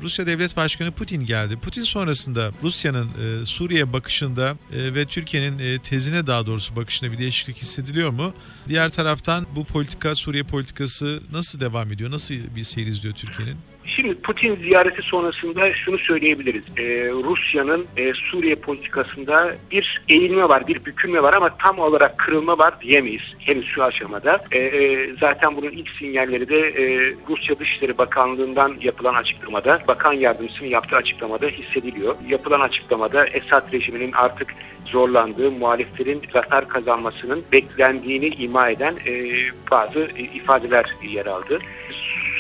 Rusya 0.03 0.27
Devlet 0.27 0.57
Başkanı 0.57 0.93
Putin 0.93 1.27
geldi. 1.27 1.57
Putin 1.57 1.83
sonrasında 1.83 2.53
Rusya'nın 2.63 3.11
e, 3.43 3.45
Suriye 3.47 3.93
bakışında 3.93 4.57
e, 4.73 4.95
ve 4.95 5.05
Türkiye'nin 5.05 5.59
e, 5.59 5.79
tezine 5.79 6.27
daha 6.27 6.47
doğrusu 6.47 6.77
bakışına 6.77 7.13
bir 7.13 7.19
değişiklik 7.19 7.57
hissediliyor 7.57 8.11
mu? 8.11 8.35
Diğer 8.69 8.89
taraftan 8.89 9.47
bu 9.57 9.65
politika 9.65 10.15
Suriye 10.15 10.43
politikası 10.43 11.23
nasıl 11.33 11.61
devam 11.61 11.93
ediyor? 11.93 12.11
Nasıl 12.11 12.35
bir 12.35 12.65
seyir 12.65 12.87
izliyor 12.87 13.15
Türkiye'nin? 13.15 13.74
Şimdi 13.87 14.15
Putin 14.15 14.57
ziyareti 14.57 15.03
sonrasında 15.03 15.73
şunu 15.73 15.99
söyleyebiliriz. 15.99 16.63
Ee, 16.77 17.11
Rusya'nın 17.11 17.87
e, 17.97 18.13
Suriye 18.15 18.55
politikasında 18.55 19.55
bir 19.71 20.03
eğilme 20.09 20.49
var, 20.49 20.67
bir 20.69 20.85
bükülme 20.85 21.23
var 21.23 21.35
ama 21.35 21.57
tam 21.57 21.79
olarak 21.79 22.19
kırılma 22.19 22.59
var 22.59 22.81
diyemeyiz 22.81 23.23
henüz 23.39 23.67
şu 23.67 23.85
aşamada. 23.85 24.45
E, 24.53 24.59
e, 24.59 25.11
zaten 25.21 25.57
bunun 25.57 25.71
ilk 25.71 25.89
sinyalleri 25.99 26.49
de 26.49 26.59
e, 26.59 27.15
Rusya 27.29 27.59
Dışişleri 27.59 27.99
Bakanlığı'ndan 27.99 28.75
yapılan 28.83 29.15
açıklamada, 29.15 29.81
bakan 29.89 30.13
yardımcısının 30.13 30.69
yaptığı 30.69 30.97
açıklamada 30.97 31.47
hissediliyor. 31.47 32.17
Yapılan 32.29 32.61
açıklamada 32.61 33.27
Esad 33.27 33.73
rejiminin 33.73 34.13
artık 34.13 34.55
zorlandığı, 34.87 35.51
muhaliflerin 35.51 36.23
zafer 36.33 36.69
kazanmasının 36.69 37.45
beklendiğini 37.53 38.27
ima 38.27 38.69
eden 38.69 38.95
e, 39.07 39.33
bazı 39.71 40.01
ifadeler 40.35 40.87
yer 41.09 41.27
aldı. 41.27 41.59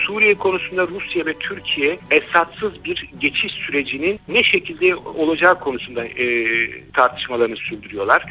Suriye 0.07 0.35
konusunda 0.35 0.87
Rusya 0.87 1.27
ve 1.27 1.39
Türkiye 1.39 1.99
Esad'sız 2.11 2.85
bir 2.85 3.11
geçiş 3.21 3.53
sürecinin 3.53 4.21
ne 4.29 4.43
şekilde 4.43 4.97
olacağı 4.97 5.61
konusunda 5.61 6.05
e, 6.05 6.47
tartışmalarını 6.93 7.57
sürdürüyorlar 7.57 8.25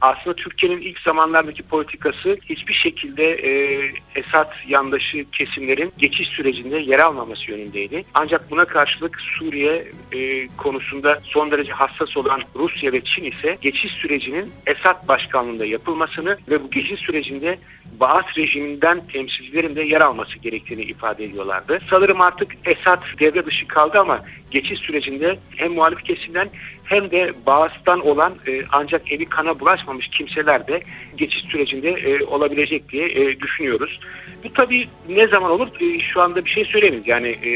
aslında 0.00 0.36
Türkiye'nin 0.36 0.80
ilk 0.80 1.00
zamanlardaki 1.00 1.62
politikası 1.62 2.38
hiçbir 2.44 2.74
şekilde 2.74 3.24
e, 3.32 3.80
Esad 4.14 4.52
yandaşı 4.68 5.30
kesimlerin 5.32 5.92
geçiş 5.98 6.28
sürecinde 6.28 6.78
yer 6.78 6.98
almaması 6.98 7.50
yönündeydi. 7.50 8.04
Ancak 8.14 8.50
buna 8.50 8.64
karşılık 8.64 9.20
Suriye 9.20 9.92
e, 10.12 10.48
konusunda 10.48 11.20
son 11.24 11.50
derece 11.50 11.72
hassas 11.72 12.16
olan 12.16 12.42
Rusya 12.54 12.92
ve 12.92 13.04
Çin 13.04 13.24
ise 13.24 13.58
geçiş 13.60 13.92
sürecinin 13.92 14.52
Esad 14.66 15.08
başkanlığında 15.08 15.64
yapılmasını 15.64 16.38
ve 16.48 16.62
bu 16.62 16.70
geçiş 16.70 17.00
sürecinde 17.00 17.58
Baas 18.00 18.24
rejiminden 18.36 19.06
temsilcilerin 19.06 19.76
de 19.76 19.82
yer 19.82 20.00
alması 20.00 20.38
gerektiğini 20.38 20.82
ifade 20.82 21.24
ediyorlardı. 21.24 21.80
Sanırım 21.90 22.20
artık 22.20 22.52
Esad 22.64 23.02
devre 23.20 23.46
dışı 23.46 23.68
kaldı 23.68 23.98
ama 23.98 24.24
geçiş 24.50 24.80
sürecinde 24.80 25.38
hem 25.56 25.72
muhalif 25.72 26.04
kesimden 26.04 26.48
hem 26.88 27.10
de 27.10 27.32
Baas'tan 27.46 28.06
olan 28.06 28.34
e, 28.46 28.62
ancak 28.72 29.12
evi 29.12 29.24
kana 29.24 29.60
bulaşmamış 29.60 30.08
kimseler 30.08 30.68
de 30.68 30.82
geçiş 31.16 31.42
sürecinde 31.42 31.90
e, 31.90 32.24
olabilecek 32.24 32.88
diye 32.88 33.08
e, 33.08 33.40
düşünüyoruz. 33.40 34.00
Bu 34.44 34.52
tabii 34.52 34.88
ne 35.08 35.26
zaman 35.28 35.50
olur 35.50 35.68
e, 35.80 36.00
şu 36.00 36.20
anda 36.20 36.44
bir 36.44 36.50
şey 36.50 36.64
söylemeyiz. 36.64 37.08
Yani 37.08 37.28
e, 37.28 37.52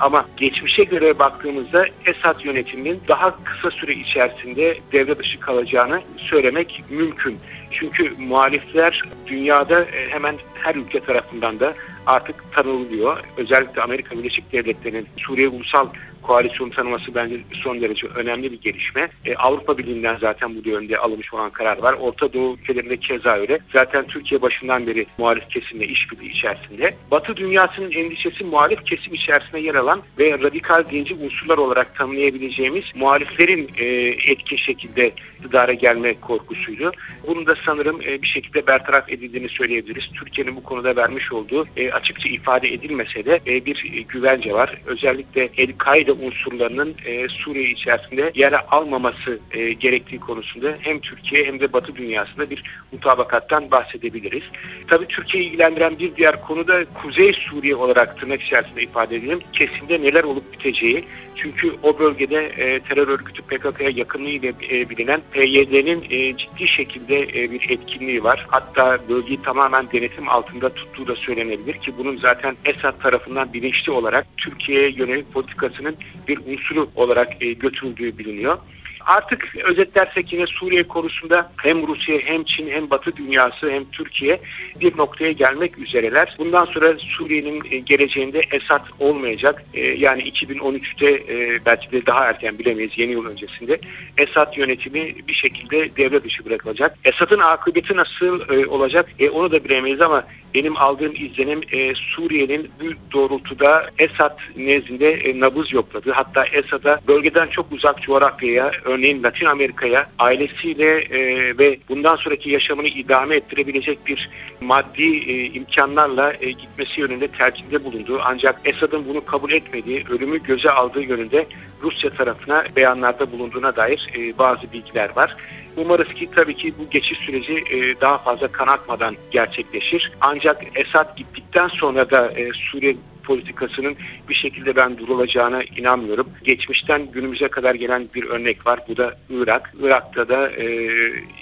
ama 0.00 0.28
geçmişe 0.36 0.84
göre 0.84 1.18
baktığımızda 1.18 1.86
Esad 2.06 2.40
yönetiminin 2.44 3.00
daha 3.08 3.44
kısa 3.44 3.70
süre 3.70 3.92
içerisinde 3.92 4.78
devre 4.92 5.18
dışı 5.18 5.40
kalacağını 5.40 6.02
söylemek 6.16 6.84
mümkün. 6.90 7.38
Çünkü 7.70 8.14
muhalifler 8.18 9.02
dünyada 9.26 9.80
e, 9.80 10.08
hemen 10.10 10.36
her 10.54 10.74
ülke 10.74 11.00
tarafından 11.00 11.60
da 11.60 11.74
artık 12.06 12.52
tanınılıyor. 12.52 13.18
Özellikle 13.36 13.82
Amerika 13.82 14.18
Birleşik 14.18 14.52
Devletleri'nin 14.52 15.08
Suriye 15.16 15.48
Ulusal 15.48 15.88
koalisyonu 16.26 16.70
tanıması 16.70 17.14
bence 17.14 17.40
son 17.52 17.80
derece 17.80 18.06
önemli 18.06 18.52
bir 18.52 18.60
gelişme. 18.60 19.08
E, 19.24 19.34
Avrupa 19.34 19.78
Birliği'nden 19.78 20.16
zaten 20.20 20.54
bu 20.56 20.68
yönde 20.68 20.98
alınmış 20.98 21.34
olan 21.34 21.50
karar 21.50 21.82
var. 21.82 21.92
Orta 21.92 22.32
Doğu 22.32 22.54
ülkelerinde 22.54 22.96
keza 22.96 23.36
öyle. 23.36 23.58
Zaten 23.72 24.06
Türkiye 24.06 24.42
başından 24.42 24.86
beri 24.86 25.06
muhalif 25.18 25.48
kesimle 25.48 25.86
işbirliği 25.86 26.30
içerisinde. 26.30 26.94
Batı 27.10 27.36
dünyasının 27.36 27.90
endişesi 27.90 28.44
muhalif 28.44 28.84
kesim 28.84 29.14
içerisinde 29.14 29.58
yer 29.58 29.74
alan 29.74 30.02
ve 30.18 30.38
radikal 30.38 30.84
dinci 30.90 31.14
unsurlar 31.14 31.58
olarak 31.58 31.96
tanımlayabileceğimiz 31.96 32.84
muhaliflerin 32.94 33.70
e, 33.78 33.84
etki 34.32 34.58
şekilde 34.58 35.12
iktidara 35.44 35.72
gelme 35.72 36.20
korkusuydu. 36.20 36.92
Bunu 37.26 37.46
da 37.46 37.54
sanırım 37.66 38.00
e, 38.00 38.22
bir 38.22 38.26
şekilde 38.26 38.66
bertaraf 38.66 39.08
edildiğini 39.08 39.48
söyleyebiliriz. 39.48 40.04
Türkiye'nin 40.14 40.56
bu 40.56 40.62
konuda 40.62 40.96
vermiş 40.96 41.32
olduğu 41.32 41.66
e, 41.76 41.90
açıkça 41.92 42.28
ifade 42.28 42.68
edilmese 42.68 43.24
de 43.24 43.40
e, 43.46 43.64
bir 43.64 43.92
e, 43.94 44.00
güvence 44.00 44.52
var. 44.52 44.78
Özellikle 44.86 45.50
El-Kaide 45.56 46.13
unsurlarının 46.14 46.94
e, 47.04 47.28
Suriye 47.28 47.70
içerisinde 47.70 48.32
yer 48.34 48.54
almaması 48.70 49.38
e, 49.52 49.72
gerektiği 49.72 50.20
konusunda 50.20 50.74
hem 50.80 51.00
Türkiye 51.00 51.44
hem 51.44 51.60
de 51.60 51.72
Batı 51.72 51.96
dünyasında 51.96 52.50
bir 52.50 52.64
mutabakattan 52.92 53.70
bahsedebiliriz. 53.70 54.42
Tabii 54.88 55.06
Türkiye'yi 55.06 55.48
ilgilendiren 55.48 55.98
bir 55.98 56.16
diğer 56.16 56.40
konu 56.40 56.68
da 56.68 56.84
Kuzey 56.84 57.32
Suriye 57.32 57.76
olarak 57.76 58.20
tırnak 58.20 58.42
içerisinde 58.42 58.82
ifade 58.82 59.16
edelim. 59.16 59.40
Kesinde 59.52 60.02
neler 60.02 60.24
olup 60.24 60.52
biteceği. 60.52 61.04
Çünkü 61.36 61.74
o 61.82 61.98
bölgede 61.98 62.46
e, 62.46 62.80
terör 62.80 63.08
örgütü 63.08 63.42
PKK'ya 63.42 63.90
yakınlığıyla 63.90 64.52
e, 64.70 64.90
bilinen 64.90 65.22
PYD'nin 65.32 66.04
e, 66.10 66.36
ciddi 66.36 66.68
şekilde 66.68 67.22
e, 67.22 67.50
bir 67.50 67.70
etkinliği 67.70 68.24
var. 68.24 68.46
Hatta 68.48 68.98
bölgeyi 69.08 69.42
tamamen 69.42 69.90
denetim 69.92 70.28
altında 70.28 70.68
tuttuğu 70.68 71.06
da 71.06 71.16
söylenebilir 71.16 71.74
ki 71.74 71.92
bunun 71.98 72.16
zaten 72.16 72.56
Esad 72.64 73.00
tarafından 73.02 73.52
bilinçli 73.52 73.92
olarak 73.92 74.26
Türkiye'ye 74.36 74.90
yönelik 74.90 75.32
politikasının 75.32 75.96
bir 76.28 76.38
unsuru 76.46 76.90
olarak 76.94 77.42
e, 77.42 77.52
götürüldüğü 77.52 78.18
biliniyor. 78.18 78.58
Artık 79.06 79.56
özetlersek 79.64 80.32
yine 80.32 80.46
Suriye 80.46 80.88
konusunda 80.88 81.50
hem 81.56 81.86
Rusya 81.86 82.18
hem 82.18 82.44
Çin 82.44 82.70
hem 82.70 82.90
Batı 82.90 83.16
dünyası 83.16 83.70
hem 83.70 83.84
Türkiye 83.84 84.40
bir 84.80 84.96
noktaya 84.96 85.32
gelmek 85.32 85.78
üzereler. 85.78 86.36
Bundan 86.38 86.64
sonra 86.64 86.94
Suriye'nin 86.98 87.62
e, 87.70 87.78
geleceğinde 87.78 88.40
Esad 88.52 88.86
olmayacak. 88.98 89.64
E, 89.74 89.80
Yani 89.80 90.22
2013'te 90.22 91.10
e, 91.10 91.64
belki 91.66 91.92
de 91.92 92.06
daha 92.06 92.24
erken 92.24 92.58
bilemeyiz 92.58 92.92
yeni 92.96 93.12
yıl 93.12 93.26
öncesinde 93.26 93.80
Esad 94.18 94.56
yönetimi 94.56 95.14
bir 95.28 95.32
şekilde 95.32 95.96
devre 95.96 96.24
dışı 96.24 96.44
bırakılacak. 96.44 96.98
Esad'ın 97.04 97.38
akıbeti 97.38 97.96
nasıl 97.96 98.40
olacak 98.68 99.10
onu 99.32 99.52
da 99.52 99.64
bilemeyiz 99.64 100.00
ama 100.00 100.24
benim 100.54 100.76
aldığım 100.76 101.12
izlenim 101.16 101.60
Suriye'nin 101.94 102.70
bu 102.80 103.12
doğrultuda 103.12 103.90
Esad 103.98 104.38
nezdinde 104.56 105.32
nabız 105.40 105.72
yokladı. 105.72 106.12
Hatta 106.12 106.44
Esad'a 106.44 107.00
bölgeden 107.08 107.46
çok 107.46 107.72
uzak 107.72 108.02
coğrafyaya, 108.02 108.70
örneğin 108.94 109.22
Latin 109.22 109.46
Amerika'ya 109.46 110.10
ailesiyle 110.18 110.98
e, 110.98 111.18
ve 111.58 111.78
bundan 111.88 112.16
sonraki 112.16 112.50
yaşamını 112.50 112.86
idame 112.86 113.36
ettirebilecek 113.36 114.06
bir 114.06 114.30
maddi 114.60 115.16
e, 115.16 115.44
imkanlarla 115.44 116.32
e, 116.40 116.50
gitmesi 116.50 117.00
yönünde 117.00 117.28
tercihde 117.28 117.84
bulundu. 117.84 118.20
Ancak 118.24 118.60
Esad'ın 118.64 119.08
bunu 119.08 119.24
kabul 119.24 119.52
etmediği, 119.52 120.04
ölümü 120.10 120.42
göze 120.42 120.70
aldığı 120.70 121.02
yönünde 121.02 121.46
Rusya 121.82 122.10
tarafına 122.10 122.64
beyanlarda 122.76 123.32
bulunduğuna 123.32 123.76
dair 123.76 124.10
e, 124.18 124.38
bazı 124.38 124.72
bilgiler 124.72 125.16
var. 125.16 125.36
Umarız 125.76 126.14
ki 126.14 126.28
tabii 126.36 126.56
ki 126.56 126.74
bu 126.78 126.90
geçiş 126.90 127.18
süreci 127.18 127.52
e, 127.52 128.00
daha 128.00 128.18
fazla 128.18 128.48
kan 128.48 128.66
akmadan 128.66 129.16
gerçekleşir. 129.30 130.12
Ancak 130.20 130.62
Esad 130.74 131.16
gittikten 131.16 131.68
sonra 131.68 132.10
da 132.10 132.30
e, 132.30 132.50
Suriye 132.52 132.96
politikasının 133.24 133.96
bir 134.28 134.34
şekilde 134.34 134.76
ben 134.76 134.98
durulacağına 134.98 135.62
inanmıyorum. 135.62 136.28
Geçmişten 136.44 137.12
günümüze 137.12 137.48
kadar 137.48 137.74
gelen 137.74 138.08
bir 138.14 138.24
örnek 138.24 138.66
var. 138.66 138.80
Bu 138.88 138.96
da 138.96 139.16
Irak. 139.30 139.74
Irak'ta 139.80 140.28
da 140.28 140.50
e, 140.50 140.88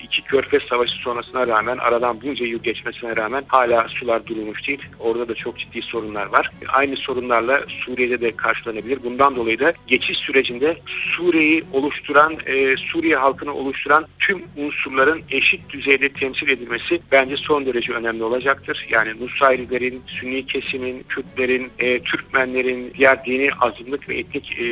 iki 0.04 0.22
körfez 0.22 0.62
savaşı 0.62 0.92
sonrasına 0.92 1.46
rağmen 1.46 1.78
aradan 1.78 2.20
bunca 2.20 2.46
yıl 2.46 2.62
geçmesine 2.62 3.16
rağmen 3.16 3.44
hala 3.48 3.88
sular 3.88 4.26
durulmuş 4.26 4.68
değil. 4.68 4.82
Orada 4.98 5.28
da 5.28 5.34
çok 5.34 5.58
ciddi 5.58 5.82
sorunlar 5.82 6.26
var. 6.26 6.50
Aynı 6.68 6.96
sorunlarla 6.96 7.64
Suriye'de 7.68 8.20
de 8.20 8.36
karşılanabilir. 8.36 9.02
Bundan 9.02 9.36
dolayı 9.36 9.58
da 9.58 9.72
geçiş 9.86 10.18
sürecinde 10.18 10.78
Suriye'yi 10.86 11.64
oluşturan, 11.72 12.36
e, 12.46 12.76
Suriye 12.76 13.16
halkını 13.16 13.54
oluşturan 13.54 14.06
tüm 14.18 14.42
unsurların 14.56 15.22
eşit 15.30 15.70
düzeyde 15.70 16.08
temsil 16.08 16.48
edilmesi 16.48 17.00
bence 17.12 17.36
son 17.36 17.66
derece 17.66 17.92
önemli 17.92 18.24
olacaktır. 18.24 18.86
Yani 18.90 19.20
Nusayrilerin, 19.20 20.02
Sünni 20.06 20.46
kesimin, 20.46 21.02
Kürtlerin, 21.08 21.70
e, 21.78 22.02
Türkmenlerin, 22.02 22.92
diğer 22.98 23.24
dini 23.24 23.50
azınlık 23.60 24.08
ve 24.08 24.18
etnik 24.18 24.58
e, 24.58 24.64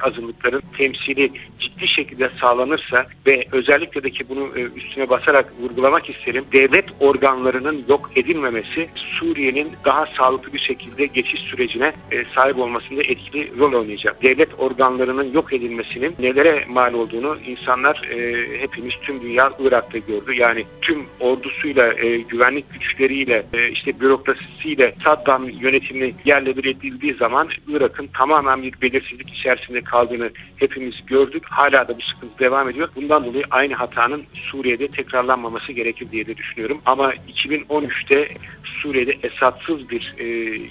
azınlıkların 0.00 0.62
temsili 0.78 1.30
ciddi 1.58 1.88
şekilde 1.88 2.30
sağlanırsa 2.40 3.06
ve 3.26 3.44
özellikle 3.52 4.02
de 4.02 4.10
ki 4.10 4.28
bunu 4.28 4.58
e, 4.58 4.62
üstüne 4.62 5.08
basarak 5.08 5.52
vurgulamak 5.60 6.10
isterim. 6.10 6.44
Devlet 6.52 6.84
organlarının 7.00 7.84
yok 7.88 8.10
edilmemesi 8.16 8.88
Suriye'nin 8.94 9.72
daha 9.84 10.06
sağlıklı 10.18 10.52
bir 10.52 10.58
şekilde 10.58 11.06
geçiş 11.06 11.40
sürecine 11.40 11.92
e, 12.10 12.24
sahip 12.34 12.58
olmasında 12.58 13.02
etkili 13.02 13.58
rol 13.58 13.72
oynayacak. 13.72 14.22
Devlet 14.22 14.48
organlarının 14.58 15.32
yok 15.32 15.52
edilmesinin 15.52 16.14
nelere 16.18 16.64
mal 16.68 16.94
olduğunu 16.94 17.38
insanlar 17.46 18.02
e, 18.10 18.46
hepimiz 18.60 18.94
tüm 19.02 19.22
dünya 19.22 19.52
Irak'ta 19.60 19.98
gördü. 19.98 20.34
Yani 20.34 20.64
tüm 20.80 21.06
ordusuyla, 21.20 21.92
güvenlik 22.28 22.72
güçleriyle, 22.72 23.46
işte 23.72 24.00
bürokrasisiyle 24.00 24.94
Saddam 25.04 25.48
yönetimini 25.48 26.14
yerle 26.24 26.56
bir 26.56 26.64
edildiği 26.64 27.14
zaman 27.14 27.48
Irak'ın 27.68 28.06
tamamen 28.06 28.62
bir 28.62 28.80
belirsizlik 28.82 29.30
içerisinde 29.30 29.80
kaldığını 29.80 30.30
hepimiz 30.56 30.94
gördük. 31.06 31.42
Hala 31.50 31.88
da 31.88 31.98
bu 31.98 32.02
sıkıntı 32.02 32.38
devam 32.38 32.70
ediyor. 32.70 32.88
Bundan 32.96 33.24
dolayı 33.24 33.44
aynı 33.50 33.74
hatanın 33.74 34.24
Suriye'de 34.34 34.88
tekrarlanmaması 34.88 35.72
gerekir 35.72 36.10
diye 36.12 36.26
de 36.26 36.36
düşünüyorum. 36.36 36.80
Ama 36.86 37.12
2013'te 37.14 38.36
Suriye'de 38.82 39.18
esatsız 39.22 39.90
bir 39.90 40.14
e, 40.18 40.24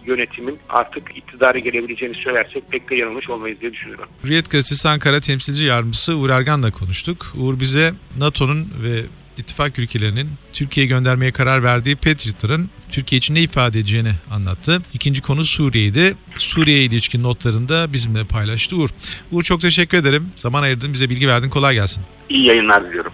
yönetimin 0.06 0.60
artık 0.70 1.18
iktidara 1.18 1.60
gelebileceğini 1.60 2.16
söylersek 2.16 2.72
pek 2.72 2.90
de 2.90 2.96
yanılmış 2.96 3.30
olmayız 3.30 3.62
diye 3.62 3.74
düşünüyorum. 3.74 4.06
Hürriyet 4.24 4.52
Gazetesi 4.52 4.90
Ankara 4.90 5.20
Temsilci 5.20 5.66
Yardımcısı 5.66 6.18
Uğur 6.18 6.30
Ergan'la 6.30 6.72
konuştuk. 6.72 7.34
Uğur 7.38 7.60
bize 7.60 7.94
NATO'nun 8.20 8.68
ve 8.84 9.02
ittifak 9.38 9.80
ülkelerinin 9.80 10.30
Türkiye'ye 10.54 10.90
göndermeye 10.90 11.32
karar 11.32 11.64
verdiği 11.64 11.96
Patriot'ların 11.96 12.70
Türkiye 12.92 13.18
için 13.18 13.36
ne 13.36 13.42
ifade 13.42 13.80
edeceğini 13.80 14.12
anlattı. 14.32 14.82
İkinci 14.94 15.22
konu 15.22 15.44
Suriye'ydi. 15.46 16.16
Suriye 16.38 16.84
ilişkin 16.84 17.24
notlarını 17.24 17.70
da 17.70 17.94
bizimle 17.94 18.24
paylaştı 18.24 18.76
Uğur. 18.76 18.90
Uğur 19.32 19.44
çok 19.44 19.62
teşekkür 19.62 19.98
ederim. 19.98 20.28
Zaman 20.36 20.64
ayırdın, 20.64 20.94
bize 20.94 21.10
bilgi 21.10 21.28
verdin. 21.28 21.50
Kolay 21.50 21.76
gelsin. 21.76 22.04
İyi 22.30 22.46
yayınlar 22.46 22.90
diliyorum. 22.90 23.14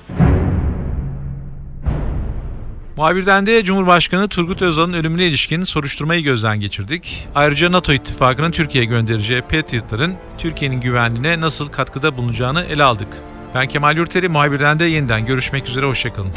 Muhabirden 2.97 3.45
de 3.45 3.63
Cumhurbaşkanı 3.63 4.27
Turgut 4.27 4.62
Özal'ın 4.62 4.93
ölümüne 4.93 5.25
ilişkin 5.25 5.63
soruşturmayı 5.63 6.23
gözden 6.23 6.59
geçirdik. 6.59 7.27
Ayrıca 7.36 7.71
NATO 7.71 7.93
ittifakının 7.93 8.51
Türkiye'ye 8.51 8.89
göndereceği 8.89 9.41
Patriot'ların 9.41 10.15
Türkiye'nin 10.38 10.81
güvenliğine 10.81 11.41
nasıl 11.41 11.67
katkıda 11.67 12.17
bulunacağını 12.17 12.63
ele 12.63 12.83
aldık. 12.83 13.07
Ben 13.56 13.68
Kemal 13.68 13.98
Yurteri, 13.98 14.30
muhabirden 14.30 14.80
de 14.80 14.86
yeniden 14.86 15.26
görüşmek 15.26 15.70
üzere, 15.70 15.86
hoşçakalın. 15.86 16.32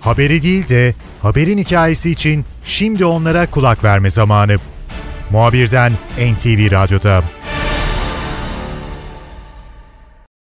Haberi 0.00 0.42
değil 0.42 0.68
de 0.68 0.94
haberin 1.22 1.58
hikayesi 1.58 2.10
için 2.10 2.44
şimdi 2.64 3.04
onlara 3.04 3.46
kulak 3.50 3.84
verme 3.84 4.10
zamanı. 4.10 4.56
Muhabirden 5.30 5.92
NTV 6.18 6.70
Radyo'da. 6.70 7.22